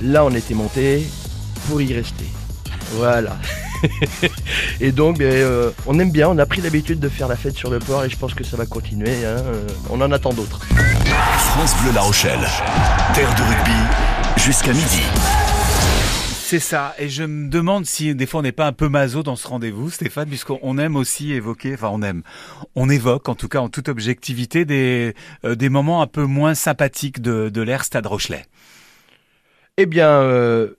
Là, 0.02 0.26
on 0.26 0.32
était 0.34 0.56
monté 0.56 1.04
pour 1.68 1.80
y 1.80 1.94
rester. 1.94 2.26
Voilà. 2.94 3.38
et 4.82 4.92
donc, 4.92 5.18
ben, 5.18 5.26
euh, 5.32 5.72
on 5.86 6.00
aime 6.00 6.12
bien. 6.12 6.30
On 6.30 6.38
a 6.38 6.46
pris 6.46 6.62
l'habitude 6.62 7.00
de 7.00 7.10
faire 7.10 7.28
la 7.28 7.36
fête 7.36 7.56
sur 7.56 7.70
le 7.70 7.80
port, 7.80 8.04
et 8.04 8.10
je 8.10 8.18
pense 8.18 8.34
que 8.34 8.44
ça 8.44 8.58
va 8.58 8.66
continuer. 8.66 9.26
hein. 9.26 9.38
Euh, 9.46 9.68
On 9.90 10.02
en 10.02 10.12
attend 10.12 10.34
d'autres. 10.34 10.60
France 10.66 11.76
Bleu 11.84 11.92
La 11.94 12.02
Rochelle. 12.02 12.40
Terre 13.14 13.34
de 13.36 13.42
rugby 13.42 14.42
jusqu'à 14.44 14.74
midi. 14.74 15.02
C'est 16.48 16.60
ça, 16.60 16.94
et 17.00 17.10
je 17.10 17.24
me 17.24 17.50
demande 17.50 17.88
si 17.88 18.14
des 18.14 18.28
fois 18.28 18.42
on 18.42 18.44
n'est 18.44 18.52
pas 18.52 18.68
un 18.68 18.72
peu 18.72 18.88
maso 18.88 19.24
dans 19.24 19.36
ce 19.36 19.48
rendez-vous, 19.48 19.90
Stéphane, 19.90 20.28
puisqu'on 20.30 20.60
on 20.62 20.78
aime 20.78 20.96
aussi 20.96 21.34
évoquer, 21.34 21.74
enfin 21.74 21.90
on 21.92 22.04
aime, 22.04 22.22
on 22.76 22.88
évoque 22.88 23.28
en 23.30 23.34
tout 23.34 23.48
cas 23.48 23.58
en 23.62 23.68
toute 23.68 23.90
objectivité 23.90 24.64
des, 24.64 25.16
euh, 25.44 25.56
des 25.56 25.70
moments 25.70 26.04
un 26.04 26.08
peu 26.08 26.26
moins 26.26 26.54
sympathiques 26.54 27.20
de, 27.20 27.50
de 27.50 27.62
l'ère 27.64 27.84
Stade 27.84 28.06
Rochelet. 28.06 28.46
Eh 29.78 29.88
bien, 29.88 30.08
euh, 30.08 30.76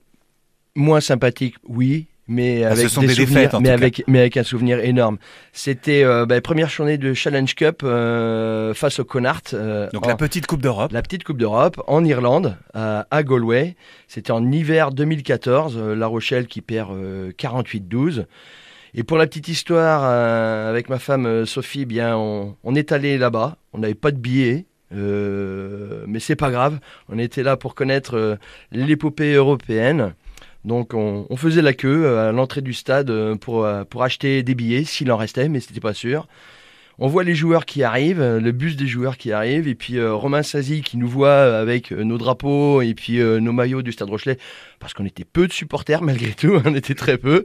moins 0.73 1.01
sympathique, 1.01 1.55
oui. 1.67 2.07
Mais 2.29 2.63
Ah, 2.65 2.75
ce 2.75 2.79
avec 2.81 2.89
sont 2.91 3.01
des, 3.01 3.07
des 3.07 3.13
souvenirs, 3.13 3.35
défaites, 3.35 3.53
en 3.53 3.59
mais 3.61 3.69
tout 3.69 3.69
cas. 3.69 3.81
avec 3.85 4.03
mais 4.07 4.19
avec 4.19 4.35
un 4.37 4.43
souvenir 4.43 4.79
énorme. 4.79 5.17
C'était 5.53 6.03
euh, 6.03 6.25
ben, 6.25 6.41
première 6.41 6.67
journée 6.69 6.97
de 6.97 7.13
Challenge 7.13 7.55
Cup 7.55 7.81
euh, 7.83 8.73
face 8.73 8.99
au 8.99 9.05
Connacht. 9.05 9.53
euh, 9.53 9.87
Donc 9.93 10.05
en- 10.05 10.09
la 10.09 10.15
petite 10.17 10.45
Coupe 10.45 10.61
d'Europe. 10.61 10.91
La 10.91 11.01
petite 11.01 11.23
Coupe 11.23 11.37
d'Europe 11.37 11.81
en 11.87 12.03
Irlande, 12.03 12.57
à, 12.73 13.05
Galway. 13.23 13.75
C'était 14.09 14.31
en 14.31 14.51
hiver 14.51 14.91
2014. 14.91 15.77
euh, 15.77 15.95
la 15.95 16.07
Rochelle 16.07 16.47
qui 16.47 16.59
perd 16.61 16.91
euh, 16.91 17.31
48-12. 17.37 18.25
Et 18.93 19.03
pour 19.03 19.17
la 19.17 19.27
petite 19.27 19.47
histoire, 19.47 20.03
avec 20.03 20.89
ma 20.89 20.97
femme 20.97 21.45
Sophie, 21.45 21.85
bien, 21.85 22.17
on, 22.17 22.55
on 22.63 22.73
est 22.75 22.91
allé 22.91 23.17
là-bas. 23.17 23.57
On 23.73 23.77
n'avait 23.79 23.93
pas 23.93 24.11
de 24.11 24.17
billets. 24.17 24.65
mais 26.07 26.19
c'est 26.19 26.35
pas 26.35 26.49
grave. 26.51 26.79
On 27.09 27.19
était 27.19 27.43
là 27.43 27.57
pour 27.57 27.75
connaître 27.75 28.37
l'épopée 28.71 29.33
européenne. 29.33 30.13
Donc 30.67 30.93
on, 30.93 31.25
faisait 31.37 31.61
la 31.61 31.73
queue 31.73 32.03
euh, 32.03 32.29
à 32.29 32.31
l'entrée 32.33 32.61
du 32.61 32.73
stade 32.73 33.09
euh, 33.09 33.35
pour, 33.35 33.63
euh, 33.63 33.85
pour 33.85 34.03
acheter 34.03 34.43
des 34.43 34.53
billets, 34.53 34.83
s'il 34.83 35.09
en 35.13 35.17
restait, 35.17 35.47
mais 35.47 35.61
c'était 35.61 35.79
pas 35.79 35.93
sûr. 35.93 36.27
On 36.99 37.07
voit 37.07 37.23
les 37.23 37.35
joueurs 37.35 37.65
qui 37.65 37.83
arrivent, 37.83 38.23
le 38.23 38.51
bus 38.51 38.75
des 38.75 38.87
joueurs 38.87 39.17
qui 39.17 39.31
arrivent, 39.31 39.67
et 39.67 39.75
puis 39.75 40.03
Romain 40.03 40.41
Sazi 40.41 40.81
qui 40.81 40.97
nous 40.97 41.07
voit 41.07 41.55
avec 41.55 41.91
nos 41.91 42.17
drapeaux 42.17 42.81
et 42.81 42.95
puis 42.95 43.19
nos 43.19 43.51
maillots 43.51 43.83
du 43.83 43.91
Stade 43.91 44.09
Rochelet, 44.09 44.39
parce 44.79 44.93
qu'on 44.93 45.05
était 45.05 45.25
peu 45.25 45.47
de 45.47 45.53
supporters 45.53 46.01
malgré 46.01 46.31
tout, 46.31 46.61
on 46.65 46.73
était 46.75 46.93
très 46.95 47.17
peu. 47.17 47.43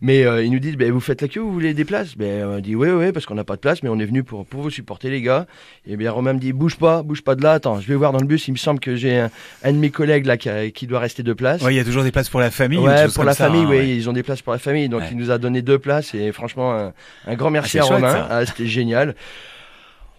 Mais 0.00 0.24
euh, 0.24 0.42
ils 0.44 0.50
nous 0.50 0.58
disent, 0.58 0.76
ben, 0.76 0.90
vous 0.92 1.00
faites 1.00 1.22
la 1.22 1.28
queue, 1.28 1.40
vous 1.40 1.52
voulez 1.52 1.74
des 1.74 1.84
places? 1.84 2.16
Ben, 2.16 2.44
On 2.46 2.58
dit, 2.60 2.74
oui, 2.74 2.88
oui, 2.90 3.12
parce 3.12 3.26
qu'on 3.26 3.34
n'a 3.34 3.44
pas 3.44 3.56
de 3.56 3.60
place, 3.60 3.82
mais 3.82 3.88
on 3.88 3.98
est 3.98 4.04
venu 4.04 4.22
pour, 4.22 4.44
pour 4.46 4.62
vous 4.62 4.70
supporter 4.70 5.10
les 5.10 5.22
gars. 5.22 5.46
Et 5.86 5.96
bien 5.96 6.10
Romain 6.12 6.32
me 6.34 6.38
dit, 6.38 6.52
bouge 6.52 6.76
pas, 6.76 7.02
bouge 7.02 7.22
pas 7.22 7.34
de 7.34 7.42
là, 7.42 7.52
attends, 7.52 7.80
je 7.80 7.86
vais 7.88 7.94
voir 7.94 8.12
dans 8.12 8.20
le 8.20 8.26
bus, 8.26 8.48
il 8.48 8.52
me 8.52 8.56
semble 8.56 8.80
que 8.80 8.96
j'ai 8.96 9.18
un, 9.18 9.30
un 9.62 9.72
de 9.72 9.78
mes 9.78 9.90
collègues 9.90 10.26
là 10.26 10.36
qui, 10.36 10.48
a- 10.48 10.70
qui 10.70 10.86
doit 10.86 11.00
rester 11.00 11.22
deux 11.22 11.34
places. 11.34 11.62
Ouais, 11.62 11.72
il 11.74 11.76
y 11.76 11.80
a 11.80 11.84
toujours 11.84 12.02
des 12.04 12.12
places 12.12 12.28
pour 12.28 12.40
la 12.40 12.50
famille. 12.50 12.78
Ouais, 12.78 13.06
pour 13.14 13.24
la 13.24 13.34
ça, 13.34 13.46
famille, 13.46 13.62
hein, 13.62 13.68
oui, 13.70 13.76
ouais. 13.78 13.88
ils 13.96 14.08
ont 14.08 14.12
des 14.12 14.22
places 14.22 14.42
pour 14.42 14.52
la 14.52 14.58
famille, 14.58 14.88
donc 14.88 15.00
Ouais. 15.00 15.08
il 15.10 15.16
nous 15.16 15.30
a 15.30 15.38
donné 15.38 15.62
deux 15.62 15.78
places 15.78 16.14
et 16.14 16.32
franchement 16.32 16.72
un, 16.74 16.92
un 17.26 17.34
grand 17.34 17.50
merci 17.50 17.78
Ah, 17.78 17.82
à 17.82 17.84
c'est 17.84 17.88
chouette, 17.88 18.02
Romain. 18.04 18.26
Ah, 18.30 18.46
c'était 18.46 18.66
génial. 18.66 19.14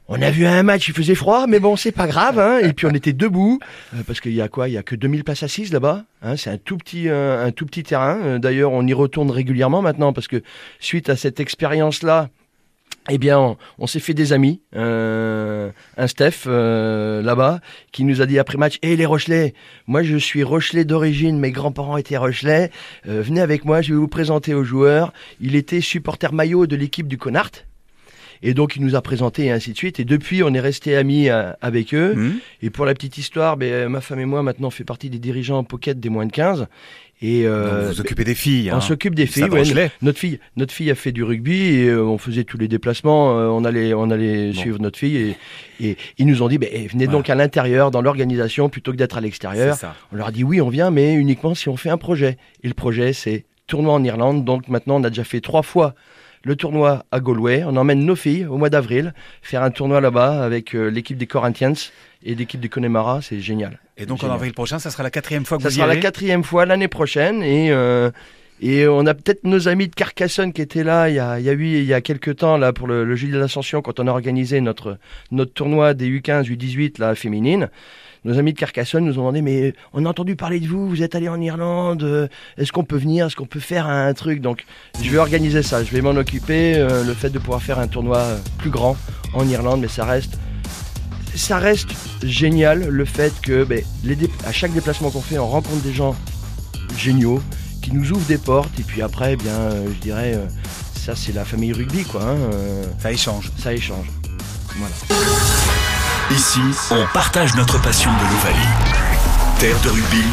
On 0.08 0.22
a 0.22 0.30
vu 0.30 0.46
un 0.46 0.62
match, 0.62 0.88
il 0.88 0.94
faisait 0.94 1.16
froid, 1.16 1.48
mais 1.48 1.60
bon, 1.60 1.76
c'est 1.76 1.92
pas 1.92 2.08
grave. 2.08 2.38
Hein. 2.38 2.60
Et 2.60 2.74
puis 2.74 2.86
on 2.86 2.92
était 2.92 3.14
debout 3.14 3.60
euh, 3.94 4.04
parce 4.06 4.22
qu'il 4.22 4.34
y 4.34 4.42
a 4.42 4.48
quoi? 4.48 4.70
Il 4.70 4.74
y 4.74 4.78
a 4.78 4.84
que 4.84 4.96
2000 4.96 5.24
places 5.24 5.44
assises 5.44 5.74
là-bas. 5.74 6.04
Hein. 6.22 6.38
C'est 6.38 6.52
un 6.52 6.58
tout 6.58 6.78
petit, 6.78 7.10
euh, 7.10 7.46
un 7.46 7.52
tout 7.52 7.66
petit 7.66 7.84
terrain. 7.84 8.20
Euh, 8.24 8.40
D'ailleurs, 8.40 8.72
on 8.72 8.86
y 8.86 8.94
retourne 8.94 9.32
régulièrement 9.32 9.82
maintenant 9.82 10.14
parce 10.14 10.28
que 10.28 10.44
suite 10.80 11.10
à 11.10 11.16
cette 11.16 11.40
expérience-là, 11.40 12.30
eh 13.10 13.20
bien, 13.20 13.56
on, 13.78 13.88
s'est 13.88 14.00
fait 14.00 14.16
des 14.16 14.34
amis. 14.34 14.62
Euh, 14.76 15.70
un 15.98 16.08
Steph 16.08 16.46
euh, 16.48 17.22
là-bas 17.22 17.60
qui 17.92 18.04
nous 18.04 18.22
a 18.22 18.26
dit 18.26 18.40
après 18.40 18.58
match 18.58 18.80
"Hé 18.82 18.96
les 18.96 19.06
Rochelais, 19.06 19.54
moi 19.86 20.02
je 20.02 20.18
suis 20.18 20.44
Rochelais 20.44 20.86
d'origine, 20.86 21.38
mes 21.40 21.52
grands-parents 21.52 21.98
étaient 21.98 22.18
Rochelais. 22.18 22.72
Euh, 23.08 23.22
venez 23.22 23.42
avec 23.42 23.64
moi, 23.64 23.82
je 23.82 23.94
vais 23.94 24.00
vous 24.00 24.08
présenter 24.08 24.56
aux 24.56 24.64
joueurs. 24.64 25.14
Il 25.40 25.56
était 25.56 25.82
supporter 25.82 26.34
maillot 26.34 26.66
de 26.66 26.76
l'équipe 26.76 27.08
du 27.08 27.20
Connard. 27.20 27.52
Et 28.44 28.54
donc 28.54 28.76
il 28.76 28.84
nous 28.84 28.96
a 28.96 29.02
présenté 29.02 29.46
et 29.46 29.52
ainsi 29.52 29.72
de 29.72 29.78
suite. 29.78 30.00
Et 30.00 30.06
depuis, 30.06 30.44
on 30.44 30.54
est 30.54 30.60
resté 30.60 30.96
amis 30.96 31.30
avec 31.30 31.94
eux. 31.94 32.16
Mmh. 32.16 32.34
Et 32.62 32.70
pour 32.70 32.86
la 32.86 32.94
petite 32.94 33.18
histoire, 33.18 33.58
ben, 33.58 33.90
ma 33.90 34.02
femme 34.02 34.20
et 34.20 34.26
moi 34.26 34.44
maintenant 34.44 34.68
on 34.68 34.72
fait 34.72 34.84
partie 34.84 35.10
des 35.10 35.20
dirigeants 35.20 35.58
en 35.58 35.64
pocket 35.64 36.00
des 36.00 36.10
moins 36.10 36.26
de 36.26 36.32
15. 36.32 36.68
Et 37.22 37.48
euh, 37.48 37.84
vous, 37.84 37.94
vous 37.94 38.02
occupez 38.02 38.26
des 38.26 38.36
filles. 38.36 38.72
On 38.72 38.76
hein. 38.76 38.82
s'occupe 38.82 39.16
des 39.16 39.26
filles. 39.26 39.48
notre 40.02 40.20
fille, 40.20 40.40
notre 40.58 40.74
fille 40.74 40.92
a 40.92 40.96
fait 40.96 41.14
du 41.14 41.24
rugby 41.24 41.68
et 41.68 41.88
euh, 41.88 42.04
on 42.04 42.18
faisait 42.18 42.44
tous 42.44 42.58
les 42.58 42.68
déplacements. 42.68 43.40
Euh, 43.40 43.48
on 43.48 43.64
allait, 43.64 43.94
on 43.94 44.12
allait 44.12 44.52
suivre 44.52 44.80
notre 44.80 45.00
fille 45.00 45.18
et, 45.18 45.38
et 45.80 45.98
ils 46.18 46.28
nous 46.28 46.44
ont 46.44 46.50
dit, 46.50 46.58
bah, 46.58 46.68
venez 46.92 47.08
donc 47.08 47.30
à 47.30 47.36
l'intérieur 47.36 47.90
dans 47.90 48.02
l'organisation 48.02 48.68
plutôt 48.68 48.92
que 48.92 48.98
d'être 48.98 49.18
à 49.18 49.22
l'extérieur. 49.22 49.78
On 50.12 50.18
leur 50.18 50.28
a 50.28 50.32
dit 50.32 50.44
oui, 50.44 50.60
on 50.60 50.70
vient, 50.70 50.92
mais 50.92 51.14
uniquement 51.14 51.56
si 51.56 51.70
on 51.70 51.78
fait 51.78 51.90
un 51.90 51.98
projet. 51.98 52.38
Et 52.64 52.68
le 52.68 52.74
projet, 52.74 53.14
c'est 53.14 53.46
tournoi 53.66 53.94
en 53.94 54.04
Irlande. 54.04 54.44
Donc 54.44 54.68
maintenant, 54.68 54.98
on 54.98 55.04
a 55.04 55.10
déjà 55.10 55.24
fait 55.24 55.40
trois 55.40 55.64
fois 55.64 55.96
le 56.46 56.56
tournoi 56.56 57.06
à 57.12 57.20
Galway. 57.20 57.64
On 57.66 57.76
emmène 57.76 58.06
nos 58.06 58.16
filles 58.16 58.46
au 58.46 58.58
mois 58.58 58.70
d'avril 58.70 59.14
faire 59.42 59.64
un 59.64 59.72
tournoi 59.72 60.00
là-bas 60.00 60.44
avec 60.44 60.74
l'équipe 60.74 61.18
des 61.18 61.28
Corinthians 61.28 61.74
et 62.24 62.36
l'équipe 62.36 62.62
du 62.62 62.70
Connemara. 62.70 63.22
C'est 63.22 63.42
génial. 63.42 63.80
Et 63.98 64.06
donc 64.06 64.24
en 64.24 64.32
avril 64.32 64.54
prochain, 64.54 64.80
ça 64.80 64.92
sera 64.92 65.04
la 65.04 65.12
quatrième 65.12 65.46
fois 65.46 65.58
que 65.58 65.64
ça 65.64 65.70
vous 65.70 65.76
Ça 65.76 65.82
sera 65.82 65.94
la 65.94 66.00
quatrième 66.00 66.44
fois 66.44 66.66
l'année 66.66 66.88
prochaine. 66.88 67.42
Et, 67.44 67.72
euh, 67.72 68.12
et 68.62 68.88
on 68.88 69.06
a 69.06 69.14
peut-être 69.14 69.44
nos 69.44 69.68
amis 69.68 69.88
de 69.88 69.96
Carcassonne 69.96 70.54
qui 70.54 70.62
étaient 70.62 70.84
là 70.84 71.10
il 71.10 71.16
y 71.16 71.20
a, 71.20 71.40
il 71.40 71.46
y 71.46 71.50
a, 71.50 71.54
eu, 71.54 71.66
il 71.66 71.86
y 71.86 71.94
a 71.94 72.02
quelques 72.02 72.38
temps 72.38 72.58
là, 72.58 72.74
pour 72.74 72.88
le, 72.88 73.04
le 73.04 73.16
Jeudi 73.16 73.34
de 73.34 73.40
l'Ascension 73.40 73.82
quand 73.82 74.00
on 74.00 74.08
a 74.08 74.12
organisé 74.12 74.62
notre, 74.62 74.98
notre 75.32 75.54
tournoi 75.54 75.94
des 75.94 76.10
U15, 76.10 76.46
U18 76.46 77.00
là, 77.00 77.16
féminine. 77.16 77.70
Nos 78.26 78.38
amis 78.38 78.54
de 78.54 78.60
Carcassonne 78.60 79.06
nous 79.06 79.14
ont 79.14 79.22
demandé 79.22 79.42
mais 79.42 79.74
on 79.94 80.06
a 80.06 80.10
entendu 80.10 80.36
parler 80.36 80.60
de 80.60 80.68
vous, 80.68 80.90
vous 80.90 81.02
êtes 81.04 81.16
allé 81.16 81.30
en 81.30 81.40
Irlande, 81.40 82.04
euh, 82.04 82.28
est-ce 82.58 82.72
qu'on 82.72 82.84
peut 82.84 82.98
venir, 82.98 83.28
est-ce 83.28 83.36
qu'on 83.36 83.46
peut 83.46 83.60
faire 83.60 83.88
un 83.88 84.14
truc? 84.14 84.42
Donc 84.42 84.66
je 85.02 85.10
vais 85.10 85.18
organiser 85.18 85.64
ça, 85.64 85.84
je 85.84 85.92
vais 85.92 86.02
m'en 86.02 86.16
occuper, 86.16 86.76
euh, 86.76 87.04
le 87.04 87.14
fait 87.14 87.30
de 87.30 87.40
pouvoir 87.40 87.62
faire 87.62 87.80
un 87.80 87.88
tournoi 87.88 88.26
plus 88.58 88.72
grand 88.72 88.98
en 89.34 89.48
Irlande, 89.48 89.80
mais 89.82 89.88
ça 89.88 90.04
reste 90.04 90.38
ça 91.36 91.58
reste 91.60 91.90
génial 92.24 92.88
le 92.88 93.06
fait 93.06 93.34
que 93.42 93.64
ben, 93.64 93.82
à 94.46 94.52
chaque 94.52 94.74
déplacement 94.74 95.12
qu'on 95.12 95.22
fait, 95.22 95.38
on 95.38 95.48
rencontre 95.48 95.82
des 95.84 95.94
gens 95.94 96.16
géniaux 96.98 97.42
qui 97.86 97.92
nous 97.94 98.12
ouvrent 98.12 98.26
des 98.26 98.38
portes. 98.40 98.80
Et 98.80 98.84
puis 98.84 99.02
après, 99.02 99.34
eh 99.34 99.36
bien, 99.36 99.54
euh, 99.54 99.86
je 99.88 100.02
dirais, 100.02 100.34
euh, 100.36 100.48
ça 100.96 101.16
c'est 101.16 101.34
la 101.34 101.46
famille 101.46 101.74
rugby, 101.74 102.04
quoi. 102.04 102.24
Hein, 102.24 102.38
euh, 102.54 102.86
ça 103.00 103.12
échange. 103.12 103.52
Ça 103.58 103.74
échange. 103.74 104.08
Voilà. 104.78 104.96
Ici, 106.32 106.60
on 106.90 107.06
partage 107.14 107.56
notre 107.56 107.80
passion 107.80 108.10
de 108.10 108.24
l'Ovalie. 108.32 109.60
Terre 109.60 109.80
de 109.84 109.90
rugby 109.90 110.24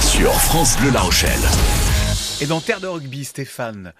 sur 0.00 0.32
France 0.32 0.76
Bleu 0.80 0.90
La 0.90 1.00
Rochelle. 1.00 1.30
Et 2.40 2.46
dans 2.46 2.60
Terre 2.60 2.80
de 2.80 2.88
rugby, 2.88 3.24
Stéphane, 3.24 3.92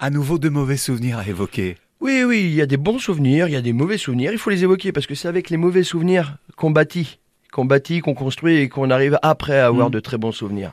à 0.00 0.10
nouveau 0.10 0.38
de 0.38 0.48
mauvais 0.48 0.76
souvenirs 0.76 1.18
à 1.18 1.28
évoquer. 1.28 1.76
Oui, 2.00 2.24
oui, 2.26 2.40
il 2.46 2.54
y 2.54 2.60
a 2.60 2.66
des 2.66 2.76
bons 2.76 2.98
souvenirs, 2.98 3.46
il 3.46 3.52
y 3.52 3.56
a 3.56 3.60
des 3.60 3.72
mauvais 3.72 3.96
souvenirs. 3.96 4.32
Il 4.32 4.38
faut 4.38 4.50
les 4.50 4.64
évoquer 4.64 4.90
parce 4.90 5.06
que 5.06 5.14
c'est 5.14 5.28
avec 5.28 5.50
les 5.50 5.56
mauvais 5.56 5.84
souvenirs 5.84 6.36
qu'on 6.56 6.72
bâtit, 6.72 7.20
qu'on 7.52 7.64
bâtit, 7.64 8.00
qu'on 8.00 8.14
construit 8.14 8.56
et 8.56 8.68
qu'on 8.68 8.90
arrive 8.90 9.20
après 9.22 9.60
à 9.60 9.66
avoir 9.66 9.90
mm. 9.90 9.92
de 9.92 10.00
très 10.00 10.18
bons 10.18 10.32
souvenirs. 10.32 10.72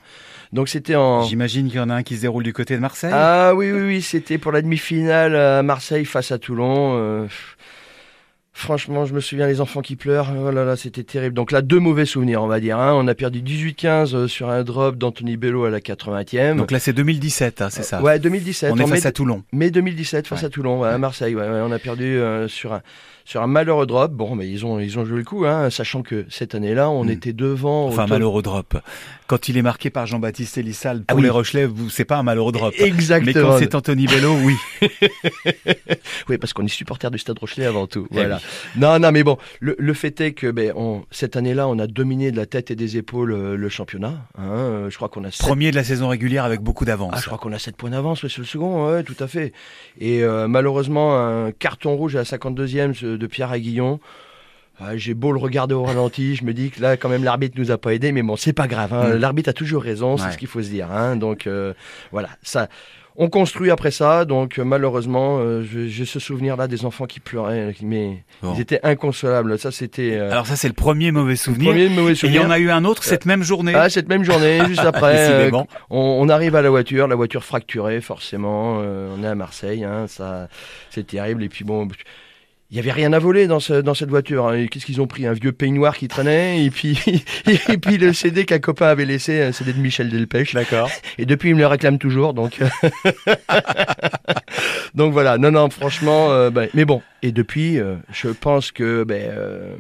Donc 0.53 0.69
c'était 0.69 0.95
en. 0.95 1.21
J'imagine 1.21 1.67
qu'il 1.67 1.77
y 1.77 1.79
en 1.79 1.91
a 1.91 1.93
un 1.93 2.03
qui 2.03 2.15
se 2.15 2.21
déroule 2.21 2.43
du 2.43 2.53
côté 2.53 2.75
de 2.75 2.81
Marseille. 2.81 3.11
Ah 3.13 3.53
oui, 3.53 3.71
oui, 3.71 3.81
oui, 3.81 4.01
c'était 4.01 4.39
pour 4.39 4.51
la 4.51 4.63
demi-finale 4.63 5.35
à 5.35 5.61
Marseille 5.61 6.05
face 6.05 6.31
à 6.31 6.39
Toulon. 6.39 6.95
Euh, 6.97 7.27
Franchement, 8.57 9.03
je 9.03 9.13
me 9.13 9.19
souviens 9.19 9.47
les 9.47 9.59
enfants 9.59 9.81
qui 9.81 9.97
pleurent. 9.97 10.31
Oh 10.33 10.49
là 10.49 10.63
là, 10.63 10.77
c'était 10.77 11.03
terrible. 11.03 11.35
Donc 11.35 11.51
là, 11.51 11.61
deux 11.61 11.77
mauvais 11.77 12.05
souvenirs, 12.05 12.41
on 12.41 12.47
va 12.47 12.61
dire. 12.61 12.79
Hein. 12.79 12.93
On 12.95 13.05
a 13.05 13.13
perdu 13.13 13.41
18-15 13.41 14.15
euh, 14.15 14.27
sur 14.29 14.49
un 14.49 14.63
drop 14.63 14.95
d'Anthony 14.95 15.35
Bello 15.35 15.65
à 15.65 15.69
la 15.69 15.81
80e. 15.81 16.55
Donc 16.55 16.71
là, 16.71 16.79
c'est 16.79 16.93
2017, 16.93 17.61
hein, 17.61 17.69
c'est 17.69 17.83
ça 17.83 18.01
Ouais, 18.01 18.17
2017. 18.17 18.71
On 18.71 18.77
est 18.77 18.87
face 18.87 19.05
à 19.05 19.11
Toulon. 19.11 19.43
Mai 19.51 19.71
2017, 19.71 20.27
face 20.27 20.45
à 20.45 20.49
Toulon, 20.49 20.83
à 20.83 20.97
Marseille. 20.97 21.35
Ouais, 21.35 21.45
on 21.45 21.71
a 21.73 21.79
perdu 21.79 22.05
euh, 22.05 22.47
sur 22.47 22.71
un 22.71 22.81
sur 23.25 23.41
un 23.41 23.47
malheureux 23.47 23.87
drop. 23.87 24.13
Bon, 24.13 24.35
mais 24.35 24.47
ils 24.49 24.65
ont, 24.65 24.79
ils 24.79 24.97
ont 24.97 25.05
joué 25.05 25.17
le 25.17 25.23
coup, 25.23 25.45
hein, 25.45 25.69
sachant 25.69 26.03
que 26.03 26.25
cette 26.29 26.55
année-là, 26.55 26.89
on 26.89 27.03
hmm. 27.03 27.09
était 27.09 27.33
devant. 27.33 27.87
Enfin, 27.87 28.05
malheureux 28.07 28.43
drop. 28.43 28.77
Quand 29.27 29.49
il 29.49 29.57
est 29.57 29.63
marqué 29.63 29.89
par 29.89 30.05
Jean-Baptiste 30.05 30.59
Elissal 30.59 31.03
pour 31.03 31.17
ah 31.17 31.21
les 31.21 31.29
Rochelais, 31.29 31.67
c'est 31.89 32.05
pas 32.05 32.17
un 32.17 32.23
malheureux 32.23 32.51
drop. 32.51 32.73
Exactement. 32.77 33.33
Mais 33.35 33.41
quand 33.41 33.57
c'est 33.57 33.73
Anthony 33.73 34.05
Bello, 34.05 34.35
oui. 34.43 34.55
oui, 36.29 36.37
parce 36.37 36.53
qu'on 36.53 36.63
est 36.63 36.69
supporter 36.69 37.09
du 37.09 37.17
Stade 37.17 37.39
Rochelet 37.39 37.65
avant 37.65 37.87
tout. 37.87 38.07
Eh 38.11 38.13
voilà. 38.13 38.39
Non, 38.75 38.99
non, 38.99 39.11
mais 39.11 39.23
bon, 39.23 39.37
le, 39.59 39.93
fait 39.93 40.19
est 40.21 40.33
que 40.33 40.51
ben, 40.51 40.73
on, 40.75 41.03
cette 41.11 41.35
année-là, 41.35 41.67
on 41.67 41.79
a 41.79 41.87
dominé 41.87 42.31
de 42.31 42.37
la 42.37 42.45
tête 42.45 42.71
et 42.71 42.75
des 42.75 42.97
épaules 42.97 43.31
euh, 43.31 43.55
le 43.55 43.69
championnat. 43.69 44.27
Hein. 44.37 44.43
Euh, 44.43 44.89
je 44.89 44.95
crois 44.95 45.09
qu'on 45.09 45.23
a 45.23 45.29
premier 45.29 45.71
de 45.71 45.75
la 45.75 45.83
saison 45.83 46.07
régulière 46.09 46.45
avec 46.45 46.61
beaucoup 46.61 46.85
d'avance. 46.85 47.13
Ah, 47.15 47.19
je 47.19 47.25
crois 47.25 47.37
qu'on 47.37 47.51
a 47.53 47.59
7 47.59 47.75
points 47.75 47.91
d'avance 47.91 48.25
sur 48.27 48.41
le 48.41 48.47
second. 48.47 48.89
Ouais, 48.89 49.03
tout 49.03 49.15
à 49.19 49.27
fait. 49.27 49.53
Et 49.99 50.23
euh, 50.23 50.47
malheureusement, 50.47 51.17
un 51.17 51.51
carton 51.51 51.95
rouge 51.95 52.15
à 52.15 52.19
la 52.19 52.25
52e 52.25 53.17
de 53.17 53.27
Pierre 53.27 53.51
Aguillon. 53.51 53.99
Ah, 54.79 54.97
j'ai 54.97 55.13
beau 55.13 55.31
le 55.31 55.39
regarder 55.39 55.73
au 55.73 55.83
ralenti, 55.83 56.35
je 56.35 56.43
me 56.43 56.53
dis 56.53 56.69
que 56.69 56.81
là, 56.81 56.97
quand 56.97 57.07
même, 57.07 57.23
l'arbitre 57.23 57.55
nous 57.57 57.71
a 57.71 57.77
pas 57.77 57.93
aidé, 57.93 58.11
mais 58.11 58.23
bon, 58.23 58.35
c'est 58.35 58.53
pas 58.53 58.67
grave. 58.67 58.93
Hein. 58.93 59.15
Mm. 59.15 59.19
L'arbitre 59.19 59.49
a 59.49 59.53
toujours 59.53 59.81
raison, 59.81 60.17
c'est 60.17 60.31
ce 60.31 60.37
qu'il 60.37 60.49
faut 60.49 60.61
se 60.61 60.69
dire. 60.69 60.91
Hein. 60.91 61.15
Donc 61.15 61.47
euh, 61.47 61.73
voilà, 62.11 62.29
ça. 62.41 62.67
On 63.17 63.29
construit 63.29 63.71
après 63.71 63.91
ça, 63.91 64.25
donc 64.25 64.59
euh, 64.59 64.65
malheureusement, 64.65 65.37
euh, 65.39 65.63
j'ai 65.63 66.03
ce 66.03 66.19
souvenir-là 66.19 66.67
des 66.67 66.83
enfants 66.83 67.05
qui 67.05 67.21
pleuraient, 67.21 67.73
mais 67.81 68.25
ils 68.43 68.59
étaient 68.59 68.81
inconsolables. 68.83 69.57
Ça, 69.57 69.71
c'était. 69.71 70.17
Alors 70.17 70.45
ça, 70.45 70.57
c'est 70.57 70.67
le 70.67 70.73
premier 70.73 71.13
mauvais 71.13 71.37
souvenir. 71.37 71.71
Premier 71.71 71.87
mauvais 71.87 72.13
souvenir. 72.13 72.41
Et 72.41 72.43
il 72.43 72.45
y 72.45 72.45
en 72.45 72.51
a 72.51 72.59
eu 72.59 72.71
un 72.71 72.83
autre 72.83 73.05
cette 73.05 73.25
même 73.25 73.41
journée. 73.41 73.73
Ah, 73.73 73.89
cette 73.89 74.09
même 74.09 74.25
journée, 74.25 74.59
juste 74.67 74.81
après. 74.81 75.49
on, 75.53 75.65
on, 75.89 76.27
arrive 76.27 76.57
à 76.57 76.61
la 76.61 76.69
voiture, 76.69 77.07
la 77.07 77.15
voiture 77.15 77.45
fracturée, 77.45 78.01
forcément. 78.01 78.79
on 78.79 79.23
est 79.23 79.27
à 79.27 79.35
Marseille, 79.35 79.85
hein, 79.85 80.07
ça, 80.09 80.49
c'est 80.89 81.07
terrible. 81.07 81.43
Et 81.43 81.49
puis 81.49 81.63
bon 81.63 81.87
il 82.71 82.77
y 82.77 82.79
avait 82.79 82.91
rien 82.91 83.13
à 83.13 83.19
voler 83.19 83.45
dans, 83.45 83.59
ce, 83.59 83.73
dans 83.73 83.93
cette 83.93 84.09
voiture. 84.09 84.47
Hein. 84.47 84.65
Qu'est-ce 84.65 84.85
qu'ils 84.85 84.99
ont 84.99 85.05
pris 85.07 85.27
Un 85.27 85.33
vieux 85.33 85.51
peignoir 85.51 85.95
qui 85.95 86.07
traînait 86.07 86.65
et 86.65 86.71
puis 86.71 86.99
et 87.47 87.77
puis 87.77 87.97
le 87.97 88.11
CD 88.11 88.45
qu'un 88.45 88.59
copain 88.59 88.87
avait 88.87 89.05
laissé, 89.05 89.41
un 89.41 89.51
CD 89.51 89.71
de 89.73 89.79
Michel 89.79 90.09
Delpech. 90.09 90.53
D'accord. 90.53 90.89
Et 91.17 91.25
depuis 91.25 91.49
il 91.49 91.55
me 91.55 91.59
le 91.59 91.67
réclame 91.67 91.99
toujours, 91.99 92.33
donc 92.33 92.59
donc 94.95 95.13
voilà. 95.13 95.37
Non 95.37 95.51
non, 95.51 95.69
franchement, 95.69 96.31
euh, 96.31 96.49
ben, 96.49 96.67
mais 96.73 96.85
bon. 96.85 97.01
Et 97.21 97.31
depuis, 97.31 97.79
euh, 97.79 97.95
je 98.11 98.29
pense 98.29 98.71
que 98.71 99.03
ben, 99.03 99.29
euh, 99.29 99.75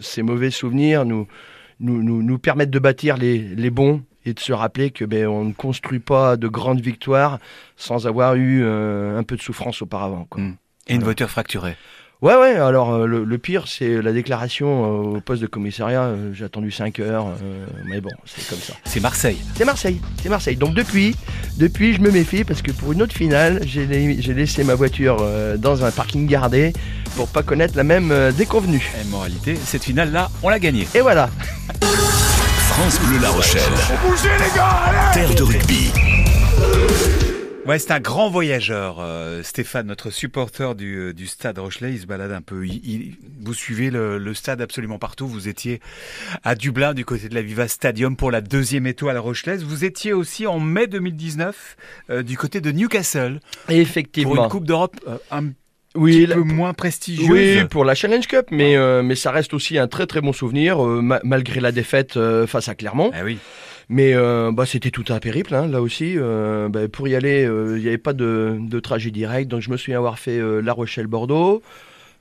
ces 0.00 0.22
mauvais 0.22 0.50
souvenirs 0.50 1.04
nous 1.04 1.26
nous, 1.80 2.02
nous 2.02 2.22
nous 2.22 2.38
permettent 2.38 2.70
de 2.70 2.78
bâtir 2.78 3.16
les, 3.16 3.38
les 3.38 3.70
bons 3.70 4.02
et 4.24 4.32
de 4.32 4.38
se 4.38 4.52
rappeler 4.52 4.92
que 4.92 5.04
ben 5.04 5.26
on 5.26 5.44
ne 5.44 5.52
construit 5.52 5.98
pas 5.98 6.36
de 6.36 6.46
grandes 6.46 6.80
victoires 6.80 7.40
sans 7.76 8.06
avoir 8.06 8.36
eu 8.36 8.64
un 8.64 9.24
peu 9.24 9.34
de 9.34 9.42
souffrance 9.42 9.82
auparavant. 9.82 10.28
Quoi. 10.30 10.40
Hmm. 10.40 10.54
Et 10.86 10.94
une 10.94 11.02
voiture 11.02 11.28
fracturée. 11.28 11.76
Ouais, 12.22 12.36
ouais, 12.36 12.54
alors 12.54 12.92
euh, 12.94 13.06
le, 13.08 13.38
pire, 13.38 13.64
c'est 13.66 14.00
la 14.00 14.12
déclaration 14.12 14.84
euh, 14.84 15.16
au 15.16 15.20
poste 15.20 15.42
de 15.42 15.48
commissariat. 15.48 16.02
Euh, 16.02 16.30
j'ai 16.32 16.44
attendu 16.44 16.70
5 16.70 17.00
heures, 17.00 17.26
mais 17.86 18.00
bon, 18.00 18.10
c'est 18.24 18.48
comme 18.48 18.60
ça. 18.60 18.74
C'est 18.84 19.00
Marseille. 19.00 19.38
C'est 19.56 19.64
Marseille, 19.64 20.00
c'est 20.22 20.28
Marseille. 20.28 20.54
Donc 20.54 20.72
depuis, 20.72 21.16
depuis, 21.58 21.94
je 21.94 22.00
me 22.00 22.12
méfie 22.12 22.44
parce 22.44 22.62
que 22.62 22.70
pour 22.70 22.92
une 22.92 23.02
autre 23.02 23.12
finale, 23.12 23.60
j'ai 23.64 23.86
laissé 23.86 24.62
ma 24.62 24.76
voiture 24.76 25.20
dans 25.58 25.84
un 25.84 25.90
parking 25.90 26.28
gardé 26.28 26.72
pour 27.16 27.26
pas 27.26 27.42
connaître 27.42 27.76
la 27.76 27.84
même 27.84 28.14
déconvenue. 28.38 28.92
Et 29.00 29.08
moralité, 29.08 29.56
cette 29.56 29.82
finale-là, 29.82 30.30
on 30.44 30.48
l'a 30.48 30.60
gagnée. 30.60 30.86
Et 30.94 31.00
voilà. 31.00 31.28
France 32.68 33.00
Bleu 33.00 33.18
La 33.20 33.30
Rochelle. 33.30 33.62
les 34.22 34.56
gars, 34.56 35.10
Terre 35.12 35.34
de 35.34 35.42
rugby. 35.42 35.90
Ouais, 37.64 37.78
c'est 37.78 37.92
un 37.92 38.00
grand 38.00 38.28
voyageur, 38.28 38.96
euh, 38.98 39.44
Stéphane, 39.44 39.86
notre 39.86 40.10
supporter 40.10 40.74
du, 40.74 40.96
euh, 40.96 41.12
du, 41.12 41.28
stade 41.28 41.58
Rochelet. 41.58 41.92
Il 41.92 42.00
se 42.00 42.06
balade 42.06 42.32
un 42.32 42.40
peu. 42.40 42.66
Il, 42.66 43.14
vous 43.40 43.54
suivez 43.54 43.90
le, 43.90 44.18
le, 44.18 44.34
stade 44.34 44.60
absolument 44.60 44.98
partout. 44.98 45.28
Vous 45.28 45.46
étiez 45.48 45.80
à 46.42 46.56
Dublin, 46.56 46.92
du 46.92 47.04
côté 47.04 47.28
de 47.28 47.36
la 47.36 47.42
Viva 47.42 47.68
Stadium, 47.68 48.16
pour 48.16 48.32
la 48.32 48.40
deuxième 48.40 48.88
étoile 48.88 49.16
rochelaise. 49.16 49.62
Vous 49.62 49.84
étiez 49.84 50.12
aussi 50.12 50.44
en 50.48 50.58
mai 50.58 50.88
2019 50.88 51.76
euh, 52.10 52.22
du 52.24 52.36
côté 52.36 52.60
de 52.60 52.72
Newcastle. 52.72 53.38
Effectivement. 53.68 54.34
Pour 54.34 54.44
une 54.44 54.50
Coupe 54.50 54.66
d'Europe 54.66 54.96
un 55.30 55.50
oui, 55.94 56.26
petit 56.26 56.34
peu 56.34 56.42
moins 56.42 56.74
prestigieuse. 56.74 57.30
Oui, 57.30 57.64
pour 57.70 57.84
la 57.84 57.94
Challenge 57.94 58.26
Cup, 58.26 58.46
mais, 58.50 58.76
mais 59.02 59.14
ça 59.14 59.30
reste 59.30 59.54
aussi 59.54 59.78
un 59.78 59.88
très 59.88 60.06
très 60.06 60.20
bon 60.20 60.32
souvenir, 60.32 60.78
malgré 61.22 61.60
la 61.60 61.70
défaite 61.70 62.18
face 62.46 62.68
à 62.68 62.74
Clermont. 62.74 63.10
Ah 63.14 63.20
oui. 63.24 63.38
Mais 63.92 64.14
euh, 64.14 64.52
bah, 64.52 64.64
c'était 64.64 64.90
tout 64.90 65.04
un 65.10 65.18
périple, 65.18 65.54
hein, 65.54 65.66
là 65.66 65.82
aussi. 65.82 66.14
Euh, 66.16 66.70
bah, 66.70 66.88
pour 66.90 67.08
y 67.08 67.14
aller, 67.14 67.44
euh, 67.44 67.76
il 67.76 67.82
n'y 67.82 67.88
avait 67.88 67.98
pas 67.98 68.14
de, 68.14 68.56
de, 68.58 68.80
trajet 68.80 69.10
direct. 69.10 69.50
Donc 69.50 69.60
je 69.60 69.68
me 69.68 69.76
souviens 69.76 69.98
avoir 69.98 70.18
fait 70.18 70.40
La 70.62 70.72
Rochelle-Bordeaux, 70.72 71.62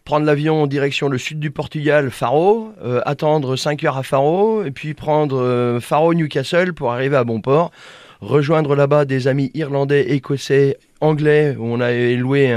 prendre 0.04 0.26
l'avion 0.26 0.64
en 0.64 0.68
direction 0.68 1.08
le 1.08 1.18
sud 1.18 1.40
du 1.40 1.50
Portugal, 1.50 2.12
Faro, 2.12 2.74
attendre 3.06 3.56
5 3.56 3.86
heures 3.86 3.98
à 3.98 4.04
Faro, 4.04 4.66
et 4.66 4.72
puis 4.72 4.94
prendre 4.94 5.80
Faro-Newcastle 5.82 6.74
pour 6.74 6.92
arriver 6.92 7.16
à 7.16 7.24
Bonport, 7.24 7.72
rejoindre 8.20 8.76
là-bas 8.76 9.06
des 9.06 9.30
amis 9.30 9.50
irlandais, 9.54 10.12
écossais, 10.12 10.78
anglais, 11.00 11.56
où 11.58 11.64
on 11.64 11.80
avait 11.80 12.18
loué 12.18 12.52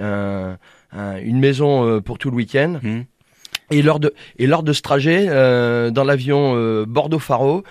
un, 0.00 0.58
une 0.92 1.38
maison 1.38 2.00
pour 2.00 2.18
tout 2.18 2.30
le 2.30 2.36
week-end. 2.36 2.80
Mmh. 2.82 3.00
Et 3.70 3.82
lors 3.82 4.00
de 4.00 4.14
et 4.38 4.48
lors 4.48 4.64
de 4.64 4.72
ce 4.72 4.82
trajet 4.82 5.26
dans 5.26 6.04
l'avion 6.04 6.84
Bordeaux-Faro, 6.86 7.62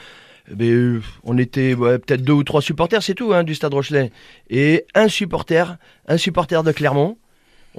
ben, 0.52 1.02
on 1.24 1.38
était 1.38 1.76
peut-être 1.76 2.22
deux 2.22 2.34
ou 2.34 2.44
trois 2.44 2.62
supporters, 2.62 3.04
c'est 3.04 3.14
tout, 3.14 3.34
hein, 3.34 3.44
du 3.44 3.56
Stade 3.56 3.74
Rochelet. 3.74 4.12
Et 4.50 4.86
un 4.96 5.08
supporter, 5.08 5.78
un 6.08 6.18
supporter 6.18 6.64
de 6.64 6.72
Clermont. 6.72 7.18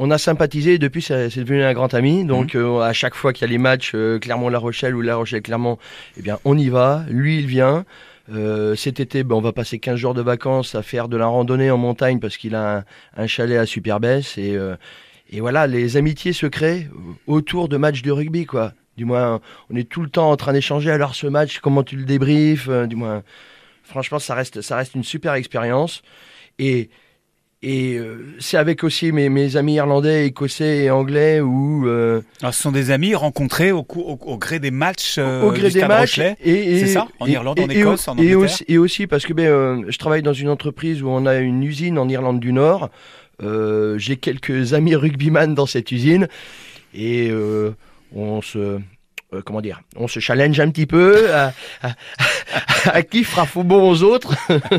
On 0.01 0.13
a 0.13 0.19
sympathisé 0.19 0.75
et 0.75 0.79
depuis 0.79 1.03
c'est 1.03 1.37
devenu 1.37 1.65
un 1.65 1.73
grand 1.73 1.93
ami. 1.93 2.25
Donc 2.25 2.55
mmh. 2.55 2.59
euh, 2.59 2.81
à 2.81 2.93
chaque 2.93 3.15
fois 3.15 3.33
qu'il 3.33 3.47
y 3.47 3.51
a 3.51 3.51
les 3.51 3.59
matchs 3.59 3.93
euh, 3.95 4.21
Clermont-La 4.21 4.59
Rochelle 4.59 4.95
ou 4.95 5.01
La 5.01 5.17
Rochelle-Clermont, 5.17 5.79
eh 6.17 6.23
bien 6.23 6.39
on 6.45 6.57
y 6.57 6.69
va. 6.69 7.05
Lui 7.09 7.39
il 7.41 7.47
vient. 7.47 7.85
Euh, 8.31 8.77
cet 8.77 9.01
été, 9.01 9.25
ben, 9.25 9.35
on 9.35 9.41
va 9.41 9.53
passer 9.53 9.79
15 9.79 9.97
jours 9.97 10.15
de 10.15 10.23
vacances 10.23 10.75
à 10.75 10.83
faire 10.83 11.09
de 11.09 11.17
la 11.17 11.27
randonnée 11.27 11.71
en 11.71 11.79
montagne 11.79 12.21
parce 12.21 12.37
qu'il 12.37 12.55
a 12.55 12.85
un, 13.17 13.27
chalet 13.27 13.59
à 13.59 13.67
Superbès 13.67 14.39
et 14.39 14.57
et 15.31 15.41
voilà, 15.41 15.67
les 15.67 15.97
amitiés 15.97 16.33
se 16.33 16.47
créent 16.47 16.89
autour 17.27 17.69
de 17.69 17.77
matchs 17.77 18.03
de 18.03 18.11
rugby, 18.11 18.47
quoi. 18.47 18.73
Du 18.99 19.05
moins, 19.05 19.41
on 19.71 19.77
est 19.77 19.89
tout 19.89 20.03
le 20.03 20.11
temps 20.11 20.31
en 20.33 20.37
train 20.37 20.53
d'échanger. 20.53 20.91
Alors 20.91 21.15
ce 21.15 21.29
match, 21.29 21.61
comment 21.61 21.85
tu 21.85 21.95
le 21.95 22.05
débriefes 22.05 22.67
euh, 22.69 22.87
Du 22.87 22.97
moins, 22.97 23.23
franchement, 23.85 24.19
ça 24.19 24.35
reste, 24.35 24.61
ça 24.61 24.77
reste 24.77 24.97
une 24.97 25.05
super 25.05 25.35
expérience. 25.35 26.03
Et 26.59 26.91
et 27.61 27.97
euh, 27.97 28.37
c'est 28.39 28.57
avec 28.57 28.85
aussi 28.85 29.11
mes, 29.11 29.29
mes, 29.29 29.57
amis 29.57 29.75
irlandais, 29.75 30.27
écossais 30.27 30.79
et 30.85 30.91
anglais 30.91 31.41
où. 31.41 31.89
Euh, 31.89 32.21
Alors, 32.41 32.55
ce 32.55 32.63
sont 32.63 32.73
des 32.73 32.91
amis 32.91 33.15
rencontrés 33.15 33.73
au, 33.73 33.87
au, 33.89 34.37
gré 34.37 34.59
des 34.59 34.71
matchs. 34.71 35.19
au 35.19 35.51
gré 35.53 35.71
des 35.71 35.85
matchs. 35.85 36.21
Et, 36.41 36.81
c'est 36.81 36.87
ça 36.87 37.09
En 37.21 37.27
Irlande, 37.27 37.61
en 37.61 37.69
Écosse, 37.69 38.07
en 38.09 38.13
Angleterre. 38.13 38.33
Et 38.33 38.35
aussi, 38.37 38.65
et 38.67 38.79
aussi 38.79 39.07
parce 39.07 39.27
que 39.27 39.33
ben, 39.33 39.85
je 39.89 39.99
travaille 39.99 40.23
dans 40.23 40.33
une 40.33 40.49
entreprise 40.49 41.03
où 41.03 41.09
on 41.09 41.25
a 41.27 41.37
une 41.37 41.63
usine 41.63 41.99
en 41.99 42.09
Irlande 42.09 42.41
du 42.41 42.53
Nord. 42.53 42.91
J'ai 43.41 44.17
quelques 44.17 44.75
amis 44.75 44.97
rugbyman 44.97 45.55
dans 45.55 45.67
cette 45.67 45.93
usine 45.93 46.29
et 46.95 47.31
on 48.15 48.43
se 48.43 48.81
euh, 49.35 49.43
comment 49.45 49.61
dire, 49.61 49.83
on 49.95 50.09
se 50.09 50.21
challenge 50.21 50.59
un 50.59 50.71
petit 50.71 50.87
peu 50.87 51.27
à, 51.35 53.03
qui 53.03 53.25
fera 53.25 53.45
faux 53.45 53.63
bon 53.63 53.91
aux 53.91 54.03
autres 54.03 54.35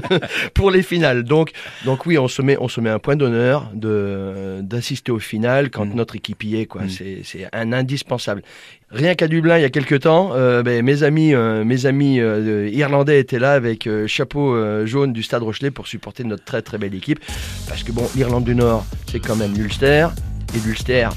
pour 0.55 0.71
les 0.71 0.81
finales. 0.81 1.23
Donc, 1.23 1.51
donc 1.85 2.07
oui, 2.07 2.17
on 2.17 2.27
se 2.27 2.41
met, 2.41 2.57
on 2.59 2.67
se 2.67 2.81
met 2.81 2.89
un 2.89 2.97
point 2.97 3.15
d'honneur 3.15 3.69
de 3.75 4.61
d'assister 4.61 5.11
au 5.11 5.19
final 5.19 5.69
quand 5.69 5.85
mm. 5.85 5.93
notre 5.93 6.15
équipe 6.15 6.43
y 6.43 6.55
est. 6.55 6.65
Quoi, 6.65 6.85
mm. 6.85 6.89
c'est, 6.89 7.21
c'est 7.23 7.47
un 7.53 7.73
indispensable. 7.73 8.41
Rien 8.89 9.13
qu'à 9.13 9.27
Dublin, 9.27 9.59
il 9.59 9.61
y 9.61 9.65
a 9.65 9.69
quelques 9.69 9.99
temps, 9.99 10.31
euh, 10.33 10.63
ben, 10.63 10.83
mes 10.83 11.03
amis, 11.03 11.35
euh, 11.35 11.63
mes 11.63 11.85
amis 11.85 12.15
irlandais 12.15 13.19
étaient 13.19 13.37
là 13.37 13.51
avec 13.51 13.87
chapeau 14.07 14.57
jaune 14.87 15.13
du 15.13 15.21
Stade 15.21 15.43
Rochelet 15.43 15.69
pour 15.69 15.85
supporter 15.85 16.23
notre 16.23 16.43
très 16.43 16.63
très 16.63 16.79
belle 16.79 16.95
équipe. 16.95 17.19
Parce 17.67 17.83
que 17.83 17.91
bon, 17.91 18.09
l'Irlande 18.15 18.45
du 18.45 18.55
Nord, 18.55 18.83
c'est 19.05 19.19
quand 19.19 19.35
même 19.35 19.53
l'Ulster 19.53 20.07
et 20.55 20.59
l'Ulster 20.65 21.09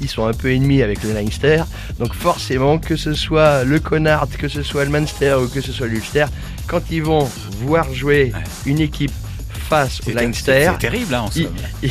ils 0.00 0.08
sont 0.08 0.26
un 0.26 0.32
peu 0.32 0.52
ennemis 0.52 0.82
avec 0.82 1.02
le 1.02 1.12
Leinster. 1.12 1.62
Donc 1.98 2.14
forcément, 2.14 2.78
que 2.78 2.96
ce 2.96 3.14
soit 3.14 3.64
le 3.64 3.80
Connard, 3.80 4.28
que 4.38 4.48
ce 4.48 4.62
soit 4.62 4.84
le 4.84 4.90
Munster 4.90 5.34
ou 5.42 5.48
que 5.48 5.60
ce 5.60 5.72
soit 5.72 5.86
l'Ulster, 5.86 6.26
quand 6.66 6.82
ils 6.90 7.02
vont 7.02 7.28
voir 7.60 7.92
jouer 7.92 8.32
une 8.64 8.80
équipe 8.80 9.12
face 9.68 10.00
au 10.06 10.12
Leinster, 10.12 10.70
c'est 10.72 10.78
terrible 10.78 11.14
hein, 11.14 11.22
en 11.22 11.30
ils, 11.82 11.90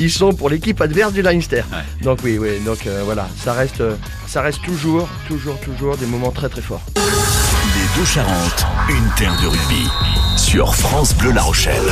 ils, 0.00 0.10
sont 0.10 0.32
pour 0.32 0.50
l'équipe 0.50 0.80
adverse 0.80 1.12
du 1.12 1.22
Leinster. 1.22 1.62
Donc 2.02 2.20
oui, 2.24 2.38
oui, 2.38 2.58
donc 2.64 2.86
euh, 2.86 3.02
voilà, 3.04 3.28
ça 3.36 3.52
reste, 3.52 3.82
ça 4.26 4.42
reste 4.42 4.62
toujours, 4.62 5.08
toujours, 5.28 5.58
toujours 5.60 5.96
des 5.96 6.06
moments 6.06 6.32
très 6.32 6.48
très 6.48 6.62
forts. 6.62 6.82
Les 6.96 8.00
deux 8.00 8.06
Charentes, 8.06 8.66
une 8.88 9.08
terre 9.16 9.36
de 9.40 9.46
rugby 9.46 9.88
sur 10.36 10.74
France 10.74 11.14
Bleu 11.14 11.30
La 11.30 11.42
Rochelle. 11.42 11.82